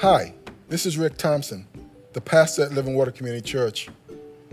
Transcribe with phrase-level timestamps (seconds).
[0.00, 0.32] Hi,
[0.70, 1.66] this is Rick Thompson,
[2.14, 3.90] the pastor at Living Water Community Church.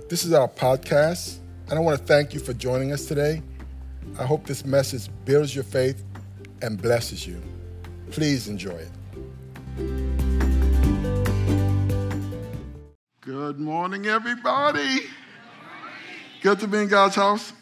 [0.09, 1.37] This is our podcast,
[1.69, 3.41] and I want to thank you for joining us today.
[4.19, 6.03] I hope this message builds your faith
[6.61, 7.41] and blesses you.
[8.11, 8.91] Please enjoy it.
[13.21, 14.99] Good morning, everybody.
[16.41, 17.53] Good to be in God's house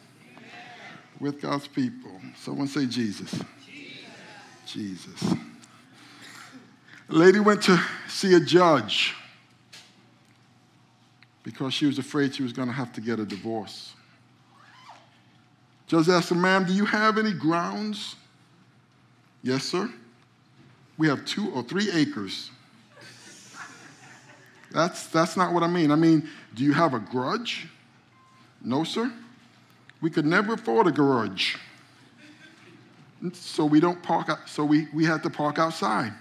[1.19, 2.19] with God's people.
[2.35, 3.29] Someone say Jesus.
[4.65, 5.13] Jesus.
[5.21, 5.44] Jesus.
[7.15, 9.15] Lady went to see a judge
[11.43, 13.93] because she was afraid she was going to have to get a divorce.
[15.87, 18.17] Judge asked her, ma'am, do you have any grounds?
[19.43, 19.89] Yes, sir.
[20.97, 22.51] We have two or three acres.
[24.73, 25.91] That's, that's not what I mean.
[25.91, 27.69] I mean, do you have a grudge?
[28.61, 29.09] No, sir.
[30.01, 31.55] We could never afford a garage.
[33.31, 36.11] So we don't park, so we, we had to park outside.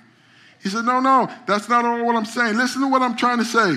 [0.64, 2.56] He said, No, no, that's not all what I'm saying.
[2.56, 3.76] Listen to what I'm trying to say.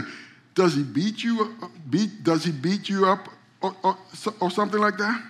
[0.55, 3.27] Does he beat you, uh, beat, does he beat you up
[3.61, 5.21] uh, uh, or, or, or something like that?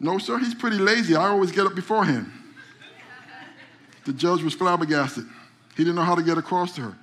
[0.00, 1.14] No, sir, he's pretty lazy.
[1.14, 2.32] I always get up before him.
[4.06, 5.26] The judge was flabbergasted.
[5.76, 6.96] He didn't know how to get across to her.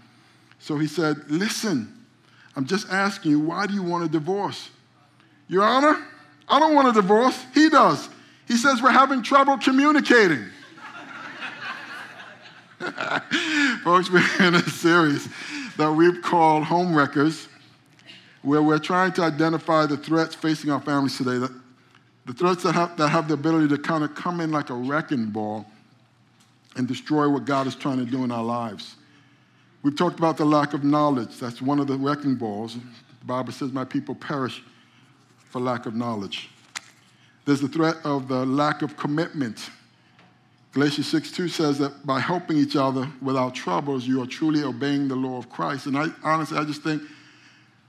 [0.57, 1.93] So he said, Listen,
[2.55, 4.69] I'm just asking you, why do you want a divorce?
[5.47, 6.03] Your Honor,
[6.49, 7.39] I don't want a divorce.
[7.53, 8.09] He does.
[8.47, 10.45] He says we're having trouble communicating.
[13.83, 15.27] Folks, we're in a series
[15.77, 17.47] that we've called Home Wreckers,
[18.41, 21.53] where we're trying to identify the threats facing our families today, the,
[22.25, 24.73] the threats that have, that have the ability to kind of come in like a
[24.73, 25.65] wrecking ball
[26.77, 28.95] and destroy what God is trying to do in our lives.
[29.83, 31.37] We've talked about the lack of knowledge.
[31.37, 32.75] That's one of the wrecking balls.
[32.75, 34.63] The Bible says, My people perish
[35.49, 36.49] for lack of knowledge.
[37.43, 39.69] There's the threat of the lack of commitment.
[40.75, 45.07] Galatians 6 2 says that by helping each other without troubles, you are truly obeying
[45.07, 45.85] the law of Christ.
[45.85, 47.01] And I honestly, I just think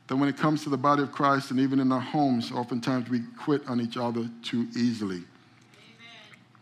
[0.06, 3.10] that when it comes to the body of Christ and even in our homes, oftentimes
[3.10, 5.16] we quit on each other too easily.
[5.16, 5.26] Amen.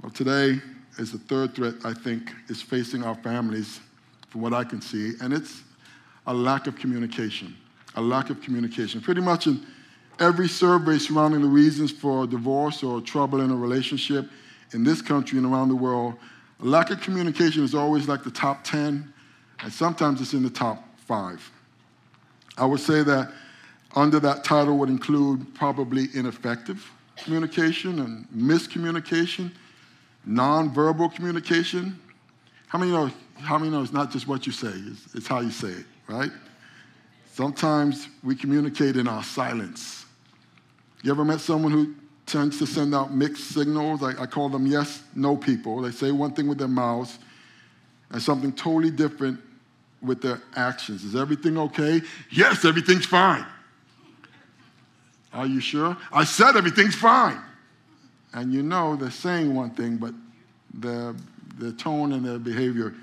[0.01, 0.63] Well, today
[0.99, 3.81] is the third threat I think is facing our families,
[4.31, 5.61] from what I can see, and it's
[6.27, 7.55] a lack of communication.
[7.97, 9.03] A lack of communication.
[9.03, 9.63] Pretty much in
[10.19, 14.31] every survey surrounding the reasons for divorce or trouble in a relationship
[14.73, 16.15] in this country and around the world,
[16.61, 19.13] lack of communication is always like the top 10,
[19.63, 21.51] and sometimes it's in the top five.
[22.57, 23.33] I would say that
[23.95, 29.53] under that title would include probably ineffective communication and miscommunication,
[30.29, 31.99] nonverbal communication.
[32.69, 33.11] How many know?
[33.37, 35.87] How many know it's not just what you say; it's, it's how you say it,
[36.09, 36.31] right?
[37.33, 40.07] Sometimes we communicate in our silence.
[41.03, 41.95] You ever met someone who
[42.27, 44.03] tends to send out mixed signals.
[44.03, 45.83] I, I, call them yes, no people.
[45.83, 47.19] They say one thing with their mouths
[48.11, 49.41] and something totally different
[50.03, 51.05] with their actions.
[51.05, 52.01] Is everything okay?
[52.31, 53.45] Yes, everything's fine.
[55.33, 55.97] Are you sure?
[56.13, 57.41] I said everything's fine.
[58.33, 60.15] And you know they're saying one thing, but
[60.73, 61.15] their,
[61.59, 62.95] their tone and their behavior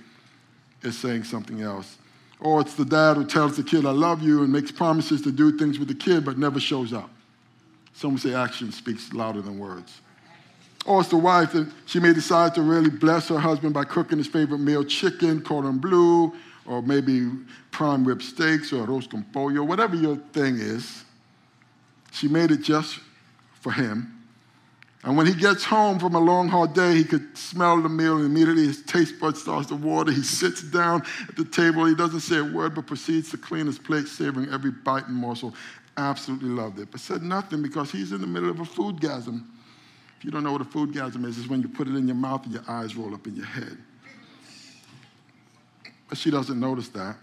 [0.81, 1.97] is saying something else.
[2.39, 5.31] Or it's the dad who tells the kid, I love you, and makes promises to
[5.31, 7.09] do things with the kid, but never shows up.
[8.01, 10.01] Some say action speaks louder than words.
[10.87, 14.17] Or it's the wife that she may decide to really bless her husband by cooking
[14.17, 16.33] his favorite meal, chicken, cordon bleu,
[16.65, 17.29] or maybe
[17.69, 21.05] prime rib steaks or arroz con pollo, whatever your thing is.
[22.11, 22.99] She made it just
[23.59, 24.17] for him.
[25.03, 28.17] And when he gets home from a long, hard day, he could smell the meal,
[28.17, 30.11] and immediately his taste buds starts to water.
[30.11, 31.85] He sits down at the table.
[31.85, 35.15] He doesn't say a word, but proceeds to clean his plate, savoring every bite and
[35.15, 35.53] morsel
[35.97, 39.43] absolutely loved it, but said nothing because he's in the middle of a food gasm.
[40.17, 42.07] If you don't know what a food gasm is, it's when you put it in
[42.07, 43.77] your mouth and your eyes roll up in your head.
[46.07, 47.15] But she doesn't notice that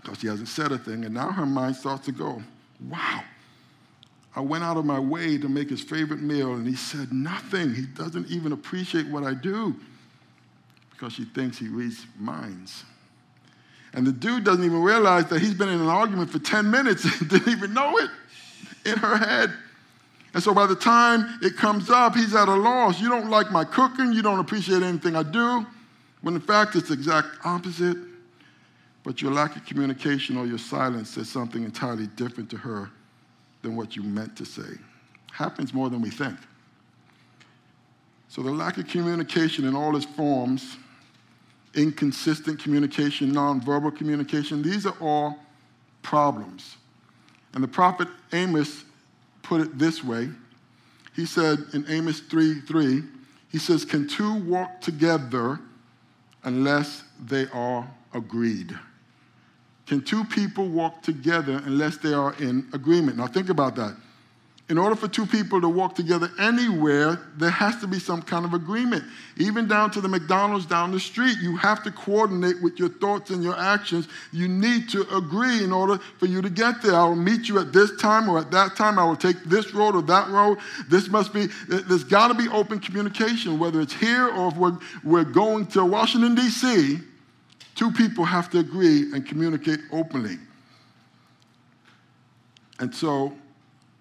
[0.00, 2.42] because she hasn't said a thing, and now her mind starts to go,
[2.88, 3.22] wow.
[4.34, 7.74] I went out of my way to make his favorite meal, and he said nothing.
[7.74, 9.76] He doesn't even appreciate what I do
[10.90, 12.84] because she thinks he reads minds.
[13.94, 17.04] And the dude doesn't even realize that he's been in an argument for 10 minutes
[17.04, 18.10] and didn't even know it
[18.86, 19.52] in her head.
[20.34, 23.00] And so by the time it comes up, he's at a loss.
[23.00, 24.12] You don't like my cooking.
[24.12, 25.66] You don't appreciate anything I do.
[26.22, 27.98] When in fact, it's the exact opposite.
[29.04, 32.90] But your lack of communication or your silence says something entirely different to her
[33.62, 34.78] than what you meant to say.
[35.32, 36.38] Happens more than we think.
[38.28, 40.76] So the lack of communication in all its forms
[41.74, 44.62] inconsistent communication, nonverbal communication.
[44.62, 45.38] These are all
[46.02, 46.76] problems.
[47.54, 48.84] And the prophet Amos
[49.42, 50.30] put it this way.
[51.14, 53.02] He said in Amos 3 3,
[53.50, 55.60] he says, Can two walk together
[56.44, 58.74] unless they are agreed?
[59.92, 63.18] can two people walk together unless they are in agreement?
[63.18, 63.94] Now, think about that.
[64.72, 68.46] In order for two people to walk together anywhere, there has to be some kind
[68.46, 69.04] of agreement.
[69.36, 73.28] Even down to the McDonald's down the street, you have to coordinate with your thoughts
[73.28, 74.08] and your actions.
[74.32, 76.94] You need to agree in order for you to get there.
[76.94, 78.98] I will meet you at this time or at that time.
[78.98, 80.56] I will take this road or that road.
[80.88, 84.78] This must be, there's got to be open communication, whether it's here or if we're,
[85.04, 86.98] we're going to Washington, D.C.
[87.74, 90.38] Two people have to agree and communicate openly.
[92.78, 93.36] And so,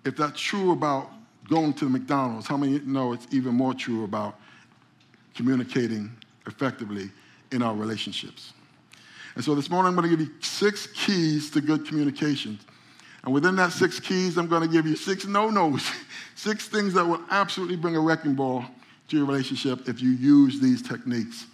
[0.06, 1.12] if that's true about
[1.50, 4.36] going to the McDonald's, how many know it's even more true about
[5.36, 6.12] communicating
[6.48, 7.10] effectively
[7.52, 8.54] in our relationships?
[9.36, 12.60] And so this morning I'm going to give you six keys to good communication.
[13.24, 15.90] And within that six keys, I'm going to give you six no-nos,
[16.36, 18.66] six things that will absolutely bring a wrecking ball
[19.08, 21.46] to your relationship if you use these techniques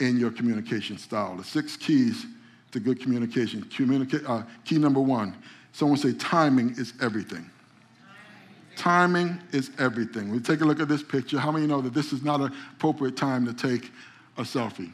[0.00, 1.36] in your communication style.
[1.36, 2.26] The six keys
[2.70, 3.62] to good communication.
[3.64, 5.34] Communica- uh, key number one
[5.78, 7.48] someone say, timing is everything.
[8.74, 10.28] Timing is everything.
[10.28, 11.38] We take a look at this picture.
[11.38, 13.92] How many know that this is not an appropriate time to take
[14.36, 14.92] a selfie?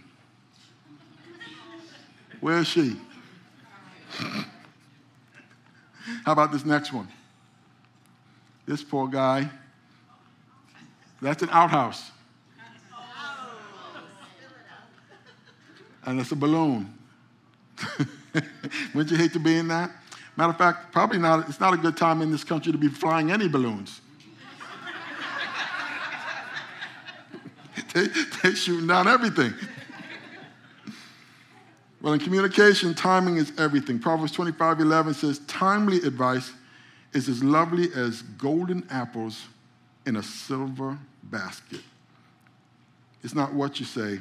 [2.40, 2.98] Where is she?
[6.26, 7.08] How about this next one?
[8.66, 9.48] This poor guy.
[11.22, 12.10] That's an outhouse.
[16.04, 16.92] and it's a balloon.
[18.94, 19.90] Wouldn't you hate to be in that?
[20.36, 22.88] Matter of fact, probably not, it's not a good time in this country to be
[22.88, 24.00] flying any balloons.
[27.94, 28.06] they,
[28.42, 29.54] they're shooting down everything.
[32.02, 33.98] Well, in communication, timing is everything.
[33.98, 36.52] Proverbs 25 11 says, Timely advice
[37.14, 39.46] is as lovely as golden apples
[40.04, 41.80] in a silver basket.
[43.22, 44.18] It's not what you say,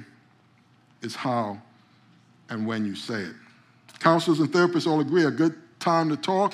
[1.01, 1.59] it's how
[2.49, 3.35] and when you say it.
[3.99, 6.53] Counselors and therapists all agree a good time to talk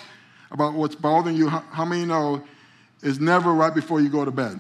[0.51, 2.43] about what's bothering you, how many know,
[3.01, 4.59] is never right before you go to bed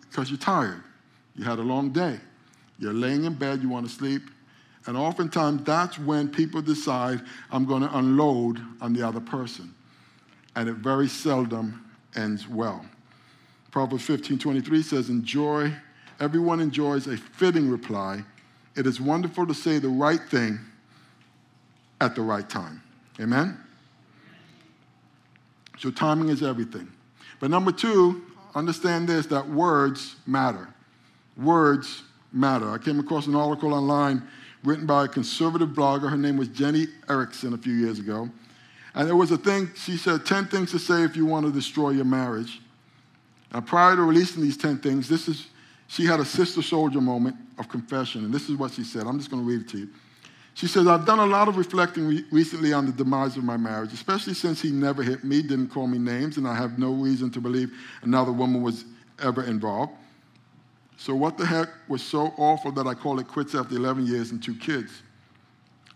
[0.00, 0.82] because you're tired.
[1.36, 2.18] You had a long day.
[2.78, 4.22] You're laying in bed, you want to sleep.
[4.86, 7.20] And oftentimes that's when people decide,
[7.52, 9.74] I'm going to unload on the other person.
[10.56, 11.84] And it very seldom
[12.16, 12.84] ends well.
[13.70, 15.72] Proverbs 15 23 says, Enjoy,
[16.18, 18.24] everyone enjoys a fitting reply
[18.76, 20.58] it is wonderful to say the right thing
[22.00, 22.82] at the right time.
[23.20, 23.58] Amen?
[25.78, 26.90] So, timing is everything.
[27.38, 28.22] But number two,
[28.54, 30.68] understand this that words matter.
[31.36, 32.02] Words
[32.32, 32.70] matter.
[32.70, 34.22] I came across an article online
[34.62, 36.10] written by a conservative blogger.
[36.10, 38.28] Her name was Jenny Erickson a few years ago.
[38.94, 41.52] And there was a thing, she said 10 things to say if you want to
[41.52, 42.60] destroy your marriage.
[43.52, 45.46] Now, prior to releasing these 10 things, this is
[45.86, 49.06] she had a sister soldier moment of confession, and this is what she said.
[49.06, 49.88] I'm just going to read it to you.
[50.60, 53.56] She says, I've done a lot of reflecting re- recently on the demise of my
[53.56, 56.92] marriage, especially since he never hit me, didn't call me names, and I have no
[56.92, 57.72] reason to believe
[58.02, 58.84] another woman was
[59.22, 59.94] ever involved.
[60.98, 64.32] So, what the heck was so awful that I call it quits after 11 years
[64.32, 65.00] and two kids?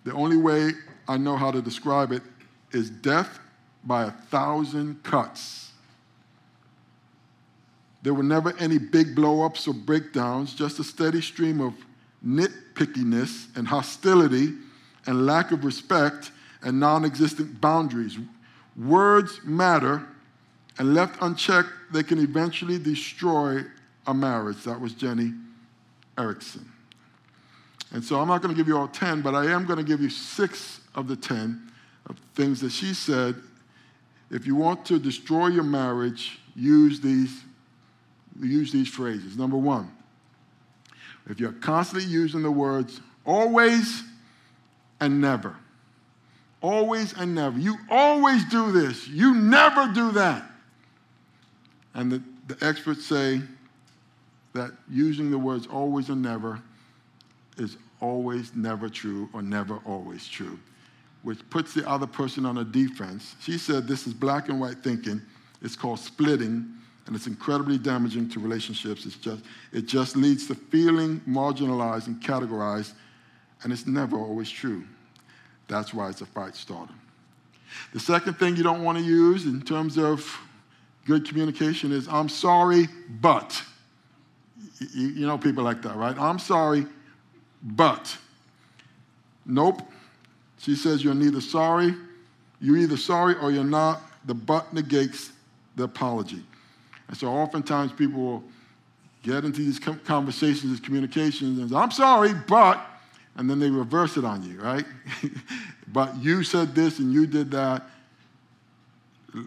[0.04, 0.70] The only way
[1.06, 2.22] I know how to describe it
[2.72, 3.40] is death
[3.84, 5.72] by a thousand cuts.
[8.02, 11.74] There were never any big blowups or breakdowns, just a steady stream of
[12.26, 14.54] nitpickiness and hostility
[15.06, 16.30] and lack of respect
[16.62, 18.18] and non existent boundaries.
[18.76, 20.06] Words matter,
[20.78, 23.62] and left unchecked, they can eventually destroy
[24.06, 24.64] a marriage.
[24.64, 25.32] That was Jenny
[26.18, 26.68] Erickson.
[27.92, 29.84] And so I'm not going to give you all 10, but I am going to
[29.84, 31.70] give you six of the 10
[32.06, 33.36] of things that she said.
[34.30, 37.42] If you want to destroy your marriage, use these
[38.40, 39.36] use these phrases.
[39.36, 39.92] Number one,
[41.28, 44.02] if you're constantly using the words always
[45.00, 45.56] and never,
[46.60, 50.50] always and never, you always do this, you never do that.
[51.94, 53.40] And the, the experts say
[54.52, 56.60] that using the words always and never
[57.56, 60.58] is always never true or never always true,
[61.22, 63.34] which puts the other person on a defense.
[63.40, 65.22] She said this is black and white thinking.
[65.62, 66.70] It's called splitting
[67.06, 69.04] and it's incredibly damaging to relationships.
[69.04, 72.92] It's just, it just leads to feeling marginalized and categorized,
[73.62, 74.84] and it's never always true.
[75.68, 76.92] That's why it's a fight starter.
[77.92, 80.38] The second thing you don't want to use in terms of
[81.04, 82.88] good communication is I'm sorry,
[83.20, 83.62] but.
[84.92, 86.18] You, you know people like that, right?
[86.18, 86.86] I'm sorry,
[87.62, 88.16] but.
[89.46, 89.82] Nope.
[90.58, 91.94] She says you're neither sorry,
[92.60, 94.00] you're either sorry or you're not.
[94.26, 95.30] The but negates
[95.76, 96.42] the apology.
[97.08, 98.44] And so oftentimes people will
[99.22, 102.84] get into these conversations, these communications, and say, I'm sorry, but,
[103.36, 104.84] and then they reverse it on you, right?
[105.88, 107.82] but you said this and you did that.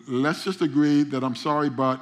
[0.08, 2.02] Let's just agree that I'm sorry, but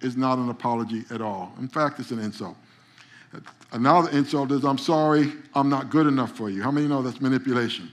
[0.00, 1.52] is not an apology at all.
[1.58, 2.56] In fact, it's an insult.
[3.72, 6.62] Another insult is I'm sorry, I'm not good enough for you.
[6.62, 7.90] How many know that's manipulation?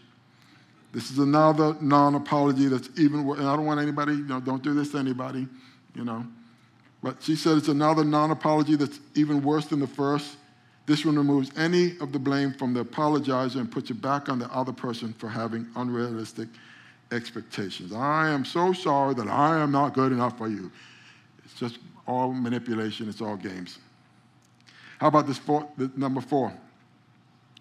[0.91, 3.39] This is another non apology that's even worse.
[3.39, 5.47] And I don't want anybody, you know, don't do this to anybody,
[5.95, 6.25] you know.
[7.01, 10.37] But she said it's another non apology that's even worse than the first.
[10.85, 14.39] This one removes any of the blame from the apologizer and puts it back on
[14.39, 16.49] the other person for having unrealistic
[17.11, 17.93] expectations.
[17.93, 20.71] I am so sorry that I am not good enough for you.
[21.45, 21.77] It's just
[22.07, 23.77] all manipulation, it's all games.
[24.99, 26.51] How about this four, number four?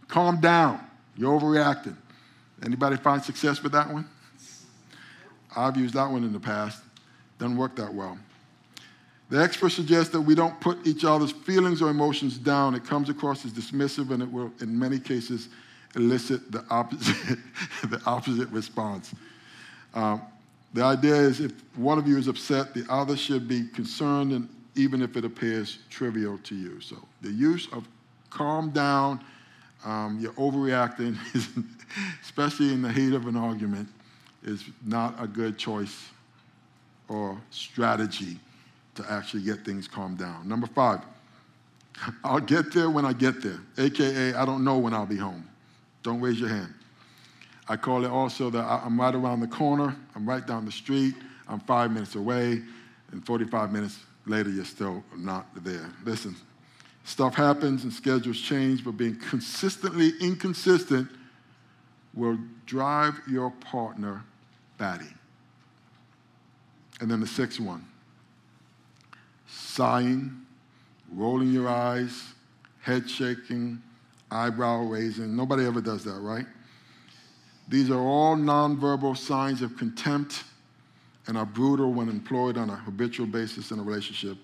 [0.08, 0.80] Calm down.
[1.16, 1.96] You're overreacting.
[2.64, 4.08] Anybody find success with that one?
[5.54, 6.82] I've used that one in the past.
[7.38, 8.18] Doesn't work that well.
[9.30, 12.74] The expert suggests that we don't put each other's feelings or emotions down.
[12.74, 15.48] It comes across as dismissive and it will, in many cases,
[15.94, 17.38] elicit the opposite,
[17.84, 19.14] the opposite response.
[19.94, 20.22] Um,
[20.72, 24.48] the idea is if one of you is upset, the other should be concerned, and
[24.74, 26.80] even if it appears trivial to you.
[26.80, 27.86] So the use of
[28.30, 29.22] calm down,
[29.84, 31.16] um, you're overreacting,
[32.22, 33.88] especially in the heat of an argument,
[34.42, 36.08] is not a good choice
[37.08, 38.38] or strategy
[38.98, 40.48] to actually get things calmed down.
[40.48, 41.00] Number five,
[42.24, 45.48] I'll get there when I get there, AKA, I don't know when I'll be home.
[46.02, 46.74] Don't raise your hand.
[47.68, 51.14] I call it also that I'm right around the corner, I'm right down the street,
[51.48, 52.62] I'm five minutes away,
[53.12, 55.88] and 45 minutes later, you're still not there.
[56.04, 56.34] Listen,
[57.04, 61.08] stuff happens and schedules change, but being consistently inconsistent
[62.14, 64.24] will drive your partner
[64.76, 65.12] batty.
[67.00, 67.84] And then the sixth one
[69.48, 70.30] sighing,
[71.12, 72.32] rolling your eyes,
[72.80, 73.82] head shaking,
[74.30, 75.34] eyebrow raising.
[75.34, 76.46] Nobody ever does that, right?
[77.66, 80.44] These are all nonverbal signs of contempt
[81.26, 84.38] and are brutal when employed on a habitual basis in a relationship.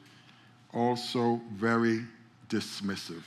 [0.72, 2.04] Also, very
[2.48, 3.22] dismissive.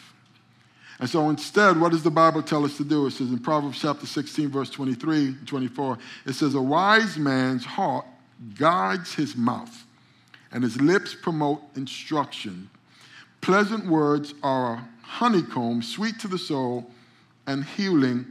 [0.99, 3.05] And so instead, what does the Bible tell us to do?
[3.05, 8.05] It says in Proverbs chapter 16, verse 23 24, it says, A wise man's heart
[8.55, 9.85] guides his mouth,
[10.51, 12.69] and his lips promote instruction.
[13.41, 16.89] Pleasant words are a honeycomb, sweet to the soul,
[17.45, 18.25] and healing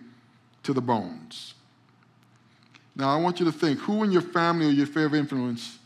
[0.63, 1.55] to the bones.
[2.95, 5.79] Now, I want you to think who in your family or your sphere of influence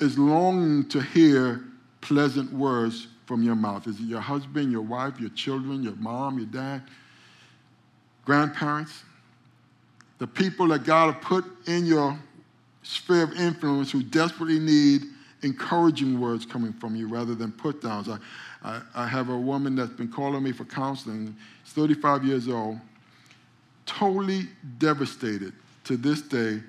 [0.00, 1.64] is longing to hear
[2.00, 3.86] pleasant words from your mouth?
[3.86, 6.82] Is it your husband, your wife, your children, your mom, your dad,
[8.24, 9.02] grandparents?
[10.18, 12.18] The people that God has put in your
[12.82, 15.02] sphere of influence who desperately need
[15.42, 18.08] encouraging words coming from you rather than put downs.
[18.08, 18.18] I,
[18.62, 21.36] I, I have a woman that's been calling me for counseling.
[21.64, 22.78] She's 35 years old,
[23.84, 25.52] totally devastated
[25.84, 26.62] to this day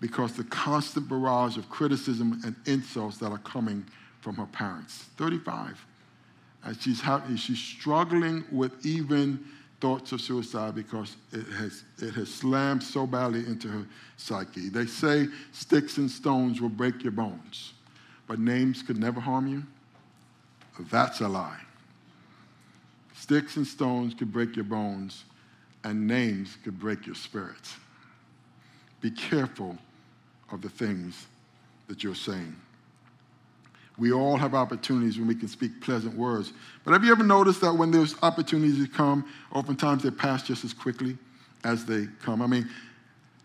[0.00, 3.84] because the constant barrage of criticism and insults that are coming
[4.20, 5.06] from her parents.
[5.16, 5.84] 35.
[6.64, 9.44] And she's, having, she's struggling with even
[9.80, 13.86] thoughts of suicide because it has, it has slammed so badly into her
[14.16, 14.68] psyche.
[14.68, 17.72] They say sticks and stones will break your bones,
[18.30, 19.64] but names could never harm you.
[20.88, 21.58] That's a lie.
[23.16, 25.24] Sticks and stones could break your bones,
[25.82, 27.74] and names could break your spirits.
[29.00, 29.76] Be careful
[30.52, 31.26] of the things
[31.88, 32.54] that you're saying.
[33.98, 36.52] We all have opportunities when we can speak pleasant words.
[36.84, 40.72] But have you ever noticed that when those opportunities come, oftentimes they pass just as
[40.72, 41.18] quickly
[41.64, 42.42] as they come?
[42.42, 42.70] I mean,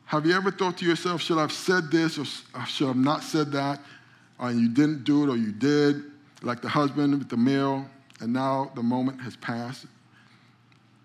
[0.05, 2.25] have you ever thought to yourself, should I have said this or
[2.67, 3.79] should I have not said that?
[4.39, 6.03] And you didn't do it or you did,
[6.41, 7.85] like the husband with the meal,
[8.19, 9.85] and now the moment has passed?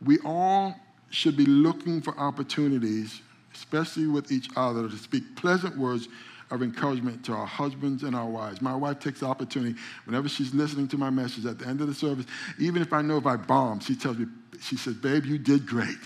[0.04, 0.75] We all
[1.10, 3.20] should be looking for opportunities
[3.54, 6.08] especially with each other, to speak pleasant words
[6.50, 8.60] of encouragement to our husbands and our wives.
[8.60, 11.87] My wife takes the opportunity whenever she's listening to my message at the end of
[11.87, 12.26] the service,
[12.58, 14.26] even if I know if I bomb, she tells me,
[14.60, 15.96] she says, Babe, you did great.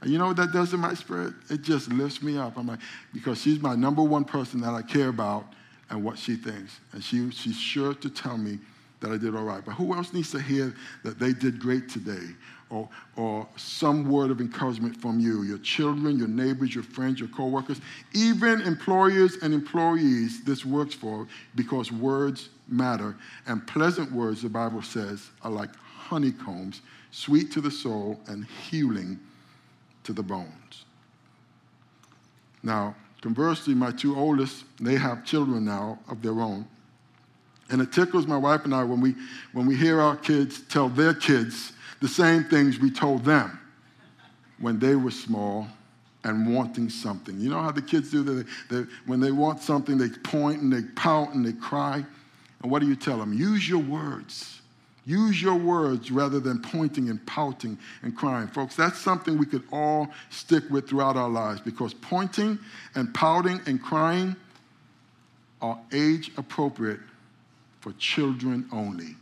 [0.00, 1.34] And you know what that does in my spirit?
[1.50, 2.56] It just lifts me up.
[2.56, 2.78] I'm like,
[3.12, 5.46] because she's my number one person that I care about
[5.90, 6.80] and what she thinks.
[6.92, 8.58] And she, she's sure to tell me
[9.00, 9.64] that I did all right.
[9.64, 10.74] But who else needs to hear
[11.04, 12.34] that they did great today?
[12.70, 17.28] or, or some word of encouragement from you, your children, your neighbors, your friends, your
[17.28, 17.80] coworkers,
[18.12, 23.16] even employers and employees, this works for because words matter.
[23.46, 29.18] And pleasant words, the Bible says, are like honeycombs, sweet to the soul and healing
[30.04, 30.84] to the bones.
[32.62, 32.96] Now,
[33.26, 36.64] conversely, my two oldest, they have children now of their own.
[37.70, 39.16] And it tickles my wife and I when we,
[39.52, 43.58] when we hear our kids tell their kids the same things we told them
[44.60, 45.66] when they were small
[46.22, 47.40] and wanting something.
[47.40, 48.22] You know how the kids do?
[48.22, 52.04] They, they, when they want something, they point and they pout and they cry.
[52.62, 53.32] And what do you tell them?
[53.32, 54.60] Use your words.
[55.06, 58.48] Use your words rather than pointing and pouting and crying.
[58.48, 62.58] Folks, that's something we could all stick with throughout our lives because pointing
[62.96, 64.34] and pouting and crying
[65.62, 66.98] are age appropriate
[67.80, 69.14] for children only.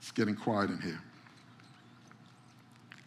[0.00, 1.00] It's getting quiet in here.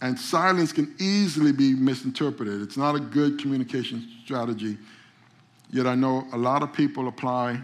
[0.01, 2.61] And silence can easily be misinterpreted.
[2.61, 4.77] It's not a good communication strategy.
[5.71, 7.59] Yet I know a lot of people apply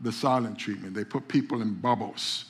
[0.00, 0.94] the silent treatment.
[0.94, 2.46] They put people in bubbles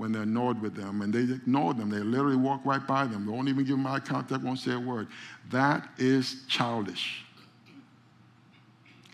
[0.00, 1.90] when they're annoyed with them, and they ignore them.
[1.90, 3.26] They literally walk right by them.
[3.26, 5.08] They won't even give them eye contact, won't say a word.
[5.50, 7.22] That is childish.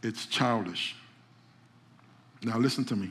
[0.04, 0.94] It's childish.
[2.44, 3.10] Now, listen to me.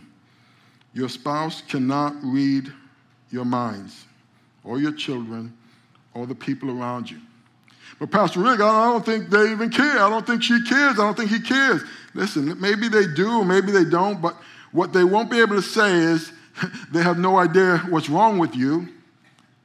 [0.94, 2.72] Your spouse cannot read
[3.30, 4.06] your minds
[4.64, 5.54] or your children
[6.14, 7.20] or the people around you.
[8.00, 10.00] But Pastor Rick, I don't think they even care.
[10.00, 10.94] I don't think she cares.
[10.94, 11.82] I don't think he cares.
[12.14, 14.38] Listen, maybe they do, maybe they don't, but
[14.72, 16.32] what they won't be able to say is
[16.92, 18.88] they have no idea what's wrong with you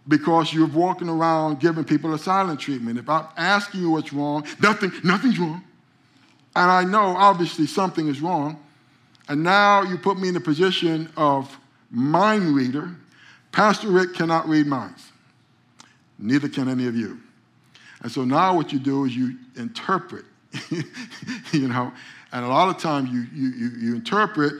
[0.08, 2.98] because you're walking around giving people a silent treatment.
[2.98, 5.62] If I'm asking you what's wrong, nothing, nothing's wrong.
[6.56, 8.60] And I know obviously something is wrong.
[9.28, 11.56] And now you put me in the position of
[11.90, 12.90] mind reader.
[13.52, 15.12] Pastor Rick cannot read minds.
[16.18, 17.20] Neither can any of you.
[18.02, 20.24] And so now what you do is you interpret,
[21.52, 21.92] you know,
[22.32, 24.54] and a lot of times you, you, you, you interpret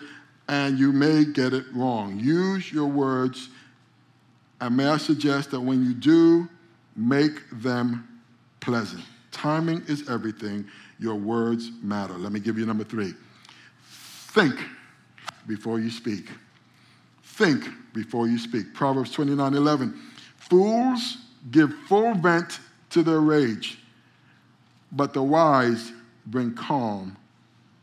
[0.50, 2.18] and you may get it wrong.
[2.18, 3.50] Use your words,
[4.60, 6.48] and may I suggest that when you do,
[6.96, 8.20] make them
[8.58, 9.04] pleasant.
[9.30, 10.66] Timing is everything.
[10.98, 12.14] Your words matter.
[12.14, 13.14] Let me give you number three.
[13.84, 14.56] Think
[15.46, 16.28] before you speak.
[17.22, 17.64] Think
[17.94, 18.74] before you speak.
[18.74, 19.94] Proverbs 29 11.
[20.36, 21.18] Fools
[21.52, 22.58] give full vent
[22.90, 23.78] to their rage,
[24.90, 25.92] but the wise
[26.26, 27.16] bring calm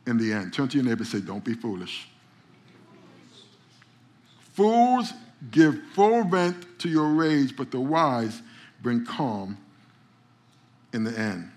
[0.05, 0.51] in the end.
[0.51, 2.09] Turn to your neighbor and say, Don't be foolish.
[4.57, 5.13] Fools
[5.51, 8.41] give full vent to your rage, but the wise
[8.81, 9.55] bring calm
[10.93, 11.51] in the end.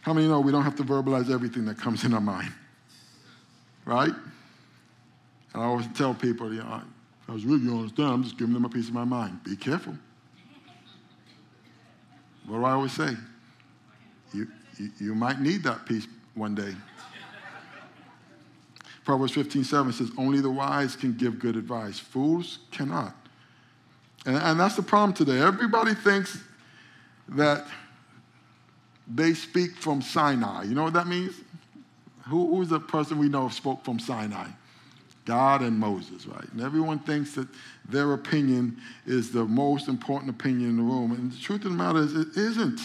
[0.00, 2.54] How many know we don't have to verbalize everything that comes in our mind?
[3.84, 4.14] right?
[5.52, 6.80] And I always tell people, you know,
[7.28, 9.44] I was really, you understand, I'm just giving them a piece of my mind.
[9.44, 9.92] Be careful.
[12.46, 13.10] What do I always say?
[14.32, 14.48] You,
[14.78, 16.74] you, you might need that piece one day.
[19.08, 21.98] Proverbs 15, 7 says, Only the wise can give good advice.
[21.98, 23.16] Fools cannot.
[24.26, 25.40] And, and that's the problem today.
[25.40, 26.38] Everybody thinks
[27.30, 27.66] that
[29.10, 30.64] they speak from Sinai.
[30.64, 31.32] You know what that means?
[32.28, 34.48] Who, who's the person we know spoke from Sinai?
[35.24, 36.52] God and Moses, right?
[36.52, 37.48] And everyone thinks that
[37.88, 41.12] their opinion is the most important opinion in the room.
[41.12, 42.82] And the truth of the matter is, it isn't.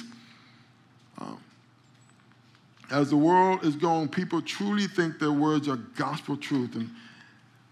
[2.91, 6.75] As the world is going, people truly think their words are gospel truth.
[6.75, 6.89] And,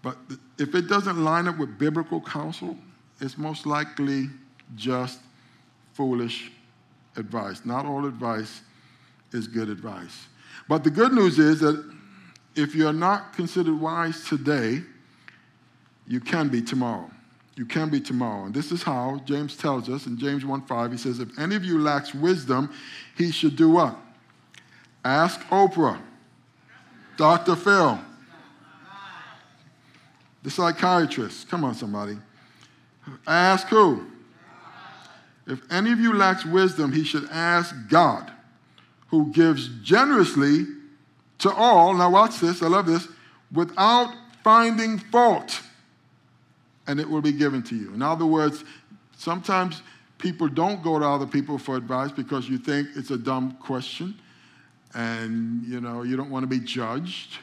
[0.02, 0.16] but
[0.58, 2.76] if it doesn't line up with biblical counsel,
[3.20, 4.28] it's most likely
[4.74, 5.20] just
[5.92, 6.50] foolish
[7.16, 7.64] advice.
[7.64, 8.62] Not all advice
[9.32, 10.26] is good advice.
[10.68, 11.92] But the good news is that
[12.54, 14.82] if you're not considered wise today,
[16.06, 17.10] you can be tomorrow.
[17.54, 18.46] You can be tomorrow.
[18.46, 20.92] And this is how James tells us in James 1:5.
[20.92, 22.72] He says, If any of you lacks wisdom,
[23.16, 23.96] he should do what?
[25.04, 26.00] Ask Oprah,
[27.16, 27.56] Dr.
[27.56, 27.98] Phil,
[30.42, 31.48] the psychiatrist.
[31.48, 32.18] Come on, somebody.
[33.26, 34.06] Ask who?
[35.46, 38.30] If any of you lacks wisdom, he should ask God
[39.08, 40.66] who gives generously
[41.38, 41.94] to all.
[41.94, 43.08] Now, watch this, I love this,
[43.52, 45.60] without finding fault,
[46.86, 47.92] and it will be given to you.
[47.92, 48.64] In other words,
[49.16, 49.82] sometimes
[50.18, 54.16] people don't go to other people for advice because you think it's a dumb question
[54.94, 57.38] and you know you don't want to be judged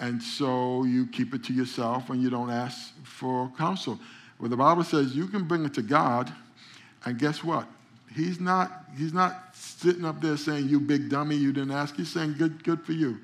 [0.00, 3.98] and so you keep it to yourself and you don't ask for counsel
[4.38, 6.32] well the bible says you can bring it to god
[7.04, 7.66] and guess what
[8.14, 9.50] he's not he's not
[9.80, 11.96] sitting up there saying, You big dummy, you didn't ask.
[11.96, 13.18] He's saying, Good, good for you.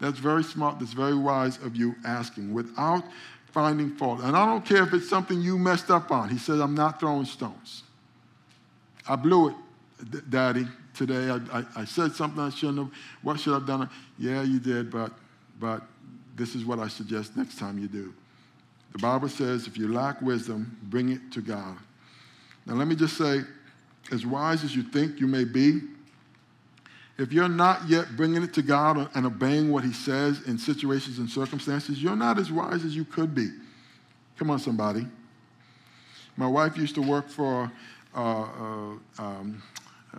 [0.00, 0.78] That's very smart.
[0.78, 3.04] That's very wise of you asking without
[3.52, 4.20] finding fault.
[4.22, 6.28] And I don't care if it's something you messed up on.
[6.28, 7.82] He says, I'm not throwing stones.
[9.08, 11.30] I blew it, Daddy, today.
[11.30, 12.90] I, I, I said something I shouldn't have.
[13.22, 13.88] What should I have done?
[14.18, 15.12] Yeah, you did, but,
[15.58, 15.82] but
[16.36, 18.12] this is what I suggest next time you do.
[18.92, 21.76] The Bible says, if you lack wisdom, bring it to God.
[22.66, 23.42] Now, let me just say,
[24.10, 25.80] as wise as you think you may be,
[27.18, 31.18] if you're not yet bringing it to God and obeying what He says in situations
[31.18, 33.50] and circumstances, you're not as wise as you could be.
[34.38, 35.06] Come on, somebody.
[36.36, 37.70] My wife used to work for
[38.14, 39.62] uh, uh, um,
[40.14, 40.18] uh,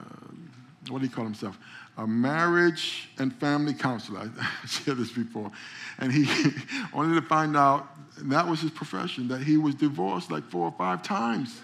[0.89, 1.57] what do he call himself?
[1.97, 4.31] A marriage and family counselor.
[4.41, 5.51] I shared this before.
[5.97, 6.27] And he,
[6.93, 7.87] only to find out,
[8.23, 11.61] that was his profession, that he was divorced like four or five times.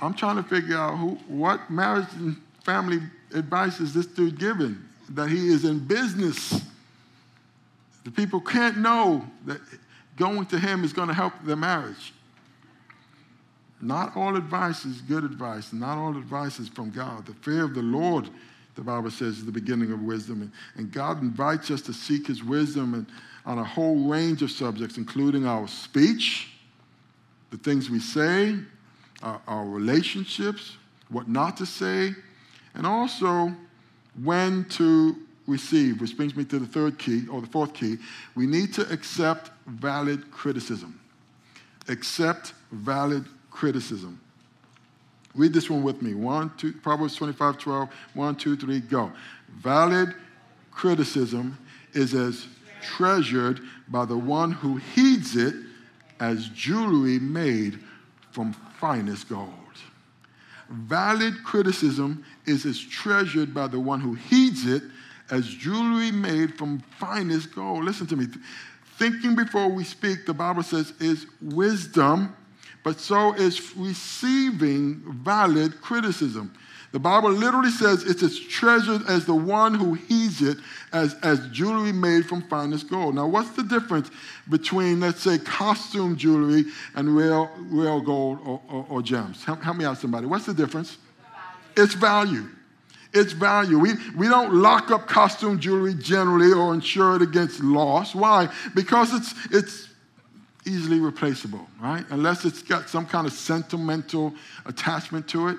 [0.00, 3.00] I'm trying to figure out who, what marriage and family
[3.34, 4.78] advice is this dude giving?
[5.10, 6.62] That he is in business.
[8.04, 9.60] The people can't know that
[10.16, 12.12] going to him is going to help their marriage.
[13.80, 15.72] Not all advice is good advice.
[15.72, 17.26] Not all advice is from God.
[17.26, 18.28] The fear of the Lord,
[18.74, 20.50] the Bible says, is the beginning of wisdom.
[20.76, 23.06] And, God invites us to seek his wisdom
[23.44, 26.52] on a whole range of subjects, including our speech,
[27.50, 28.56] the things we say,
[29.22, 30.76] our, our relationships,
[31.08, 32.14] what not to say,
[32.74, 33.52] and also
[34.22, 37.98] when to receive, which brings me to the third key, or the fourth key.
[38.34, 40.98] We need to accept valid criticism.
[41.88, 43.24] Accept valid
[43.56, 44.20] criticism.
[45.34, 46.14] Read this one with me.
[46.14, 47.88] One, two, Proverbs 25, 12.
[48.14, 49.10] One, two, three, go.
[49.48, 50.14] Valid
[50.70, 51.58] criticism
[51.94, 52.46] is as
[52.82, 55.54] treasured by the one who heeds it
[56.20, 57.78] as jewelry made
[58.30, 59.50] from finest gold.
[60.68, 64.82] Valid criticism is as treasured by the one who heeds it
[65.30, 67.84] as jewelry made from finest gold.
[67.84, 68.26] Listen to me.
[68.98, 72.34] Thinking before we speak, the Bible says, is wisdom,
[72.86, 76.54] but so is receiving valid criticism.
[76.92, 80.58] The Bible literally says it's as treasured as the one who heeds it
[80.92, 83.16] as, as jewelry made from finest gold.
[83.16, 84.08] Now, what's the difference
[84.48, 89.42] between, let's say, costume jewelry and real, real gold or, or, or gems?
[89.42, 90.26] Help, help, me out, somebody.
[90.26, 90.96] What's the difference?
[91.74, 91.84] Value.
[91.84, 92.46] It's value.
[93.12, 93.80] It's value.
[93.80, 98.14] We, we don't lock up costume jewelry generally or insure it against loss.
[98.14, 98.48] Why?
[98.76, 99.85] Because it's, it's
[100.66, 102.04] easily replaceable, right?
[102.10, 104.34] Unless it's got some kind of sentimental
[104.66, 105.56] attachment to it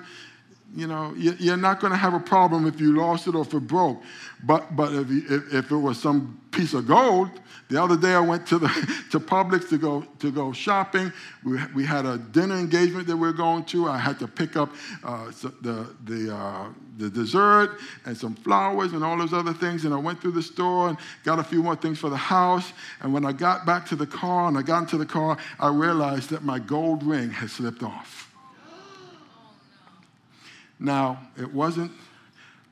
[0.74, 3.54] you know, you're not going to have a problem if you lost it or if
[3.54, 4.02] it broke.
[4.44, 7.30] But, but if, you, if, if, it was some piece of gold,
[7.68, 8.68] the other day I went to, the,
[9.10, 11.10] to Publix to go, to go shopping.
[11.42, 13.88] We, we had a dinner engagement that we are going to.
[13.88, 14.70] I had to pick up
[15.02, 15.30] uh,
[15.62, 19.86] the, the, uh, the dessert and some flowers and all those other things.
[19.86, 22.72] And I went through the store and got a few more things for the house.
[23.00, 25.68] And when I got back to the car and I got into the car, I
[25.68, 28.27] realized that my gold ring had slipped off.
[30.80, 31.92] Now, it wasn't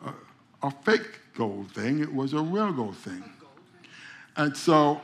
[0.04, 0.12] a,
[0.66, 3.22] a fake gold thing, it was a real gold thing.
[4.36, 5.00] And so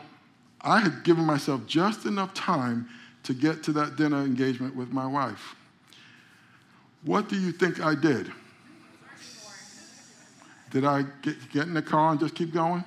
[0.60, 2.88] I had given myself just enough time
[3.24, 5.54] to get to that dinner engagement with my wife.
[7.04, 8.30] What do you think I did?
[10.70, 12.84] Did I get, get in the car and just keep going?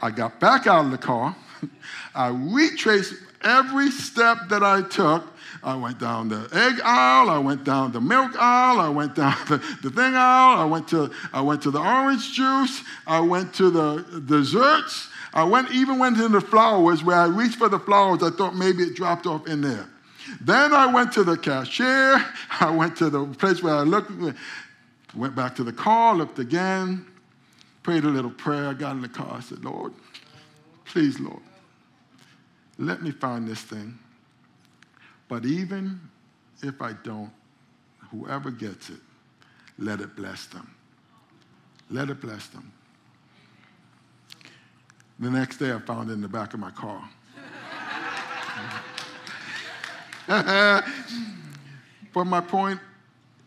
[0.00, 1.36] I got back out of the car.
[2.14, 3.14] I retraced
[3.44, 7.30] every step that I took I went down the egg aisle.
[7.30, 8.80] I went down the milk aisle.
[8.80, 10.58] I went down the, the thing aisle.
[10.58, 12.82] I went to I went to the orange juice.
[13.06, 15.08] I went to the desserts.
[15.34, 18.22] I went even went into the flowers where I reached for the flowers.
[18.22, 19.86] I thought maybe it dropped off in there.
[20.40, 22.24] Then I went to the cashier.
[22.60, 24.10] I went to the place where I looked.
[25.14, 26.14] Went back to the car.
[26.16, 27.06] Looked again.
[27.82, 28.74] Prayed a little prayer.
[28.74, 29.36] Got in the car.
[29.36, 29.92] I said, Lord,
[30.84, 31.42] please, Lord,
[32.82, 33.96] let me find this thing.
[35.28, 36.00] But even
[36.62, 37.30] if I don't,
[38.10, 38.98] whoever gets it,
[39.78, 40.68] let it bless them.
[41.90, 42.72] Let it bless them.
[45.20, 47.08] The next day, I found it in the back of my car.
[52.12, 52.80] but my point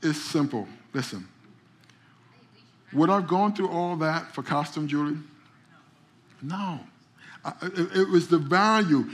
[0.01, 0.65] is simple.
[0.93, 1.27] Listen,
[2.93, 5.17] would I have gone through all that for costume jewelry?
[6.41, 6.79] No.
[7.61, 9.05] It, was the value.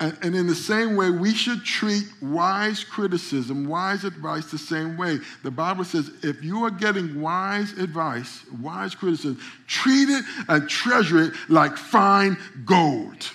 [0.00, 5.18] And, in the same way, we should treat wise criticism, wise advice the same way.
[5.42, 11.22] The Bible says if you are getting wise advice, wise criticism, treat it and treasure
[11.22, 13.30] it like fine gold.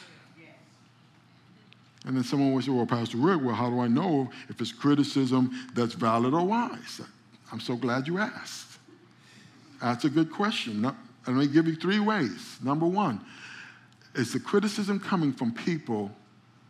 [2.06, 4.72] And then someone will say, Well, Pastor Rick, well, how do I know if it's
[4.72, 7.02] criticism that's valid or wise?
[7.52, 8.80] I'm so glad you asked.
[9.82, 10.82] That's a good question.
[10.82, 10.96] Let
[11.28, 12.58] me give you three ways.
[12.64, 13.22] Number one,
[14.16, 16.12] is the criticism coming from people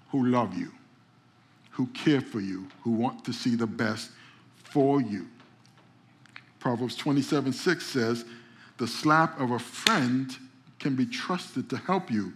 [0.09, 0.71] who love you,
[1.71, 4.11] who care for you, who want to see the best
[4.63, 5.27] for you.
[6.59, 8.25] Proverbs 27 6 says,
[8.77, 10.35] The slap of a friend
[10.79, 12.33] can be trusted to help you,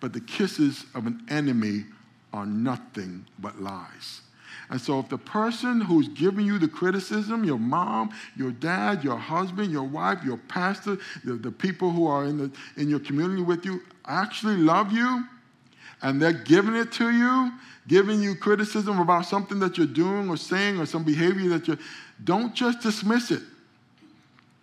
[0.00, 1.84] but the kisses of an enemy
[2.32, 4.20] are nothing but lies.
[4.70, 9.18] And so, if the person who's giving you the criticism, your mom, your dad, your
[9.18, 13.42] husband, your wife, your pastor, the, the people who are in, the, in your community
[13.42, 15.24] with you, actually love you,
[16.02, 17.52] and they're giving it to you,
[17.88, 21.78] giving you criticism about something that you're doing or saying or some behavior that you're,
[22.22, 23.42] don't just dismiss it.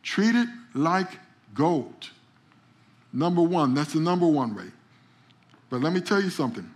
[0.02, 1.20] Treat it like
[1.54, 2.10] gold.
[3.14, 4.68] Number one, that's the number one way.
[5.70, 6.70] But let me tell you something.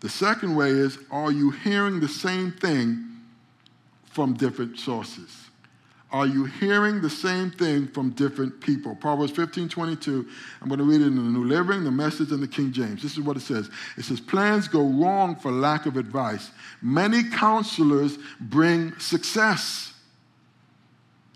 [0.00, 3.04] The second way is are you hearing the same thing
[4.06, 5.48] from different sources?
[6.10, 8.94] Are you hearing the same thing from different people?
[8.94, 10.26] Proverbs 15 22.
[10.62, 13.02] I'm going to read it in the New Living, the Message, and the King James.
[13.02, 16.50] This is what it says It says, Plans go wrong for lack of advice.
[16.80, 19.92] Many counselors bring success.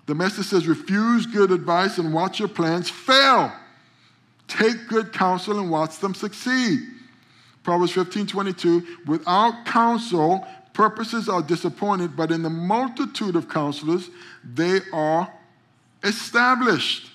[0.07, 3.53] The message says, Refuse good advice and watch your plans fail.
[4.49, 6.81] Take good counsel and watch them succeed.
[7.63, 8.87] Proverbs 15 22.
[9.07, 14.09] Without counsel, purposes are disappointed, but in the multitude of counselors,
[14.45, 15.33] they are
[16.03, 17.11] established.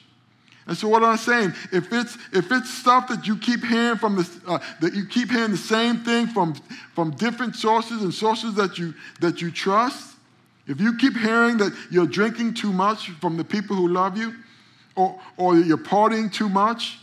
[0.67, 4.17] And so, what I'm saying, if it's if it's stuff that you keep hearing from
[4.17, 6.55] the uh, that you keep hearing the same thing from
[6.93, 10.15] from different sources and sources that you that you trust,
[10.67, 14.36] if you keep hearing that you're drinking too much from the people who love you,
[14.97, 16.99] or or you're partying too much,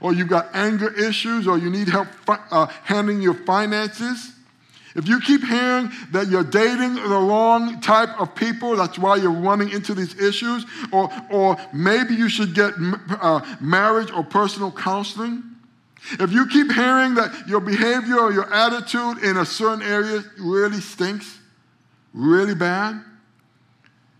[0.00, 4.32] or you've got anger issues, or you need help uh, handling your finances,
[4.94, 9.30] if you keep hearing that you're dating the wrong type of people, that's why you're
[9.30, 12.74] running into these issues, or, or maybe you should get
[13.20, 15.44] uh, marriage or personal counseling.
[16.18, 20.80] If you keep hearing that your behavior or your attitude in a certain area really
[20.80, 21.38] stinks,
[22.12, 23.00] really bad,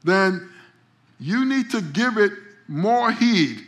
[0.04, 0.48] then
[1.18, 2.32] you need to give it
[2.68, 3.66] more heed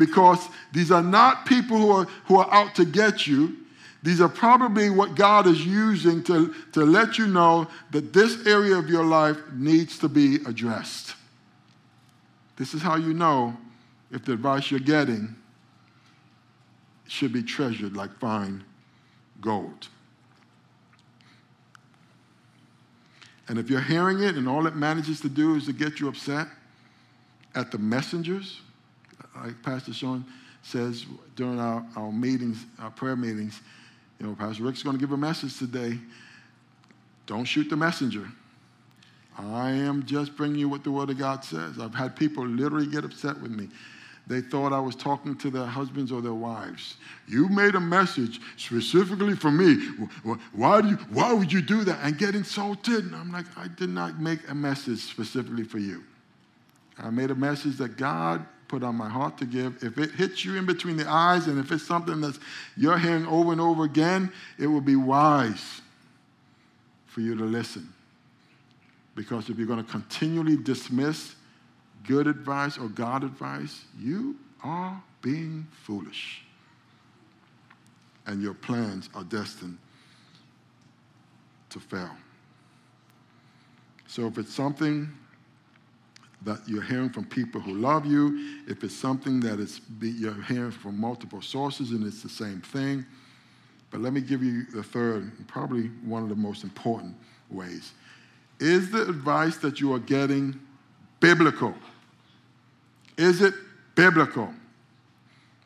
[0.00, 3.56] because these are not people who are, who are out to get you.
[4.02, 8.76] These are probably what God is using to, to let you know that this area
[8.76, 11.14] of your life needs to be addressed.
[12.56, 13.56] This is how you know
[14.10, 15.36] if the advice you're getting
[17.06, 18.64] should be treasured like fine
[19.40, 19.88] gold.
[23.48, 26.08] And if you're hearing it and all it manages to do is to get you
[26.08, 26.46] upset
[27.54, 28.60] at the messengers,
[29.36, 30.24] like Pastor Sean
[30.62, 33.60] says during our, our meetings, our prayer meetings,
[34.18, 35.98] you know, Pastor Rick's going to give a message today.
[37.26, 38.28] Don't shoot the messenger.
[39.38, 41.78] I am just bringing you what the Word of God says.
[41.78, 43.68] I've had people literally get upset with me.
[44.26, 46.96] They thought I was talking to their husbands or their wives.
[47.26, 49.76] You made a message specifically for me.
[50.52, 51.98] Why, do you, why would you do that?
[52.02, 53.06] And get insulted.
[53.06, 56.04] And I'm like, I did not make a message specifically for you.
[56.98, 59.82] I made a message that God put on my heart to give.
[59.82, 62.38] If it hits you in between the eyes and if it's something that
[62.76, 65.82] you're hearing over and over again, it will be wise
[67.06, 67.92] for you to listen.
[69.16, 71.34] Because if you're going to continually dismiss
[72.06, 76.44] good advice or God advice, you are being foolish.
[78.28, 79.78] And your plans are destined
[81.70, 82.16] to fail.
[84.06, 85.12] So if it's something
[86.42, 90.70] that you're hearing from people who love you, if it's something that is you're hearing
[90.70, 93.04] from multiple sources and it's the same thing.
[93.90, 97.14] But let me give you the third, probably one of the most important
[97.50, 97.92] ways.
[98.58, 100.58] Is the advice that you are getting
[101.18, 101.74] biblical?
[103.16, 103.54] Is it
[103.94, 104.52] biblical?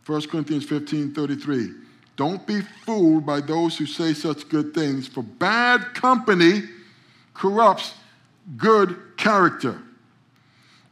[0.07, 1.71] 1 Corinthians 15 33.
[2.17, 6.63] Don't be fooled by those who say such good things, for bad company
[7.33, 7.95] corrupts
[8.57, 9.83] good character.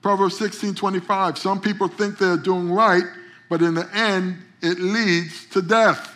[0.02, 1.38] Proverbs 16 25.
[1.38, 3.04] Some people think they're doing right,
[3.48, 6.12] but in the end, it leads to death.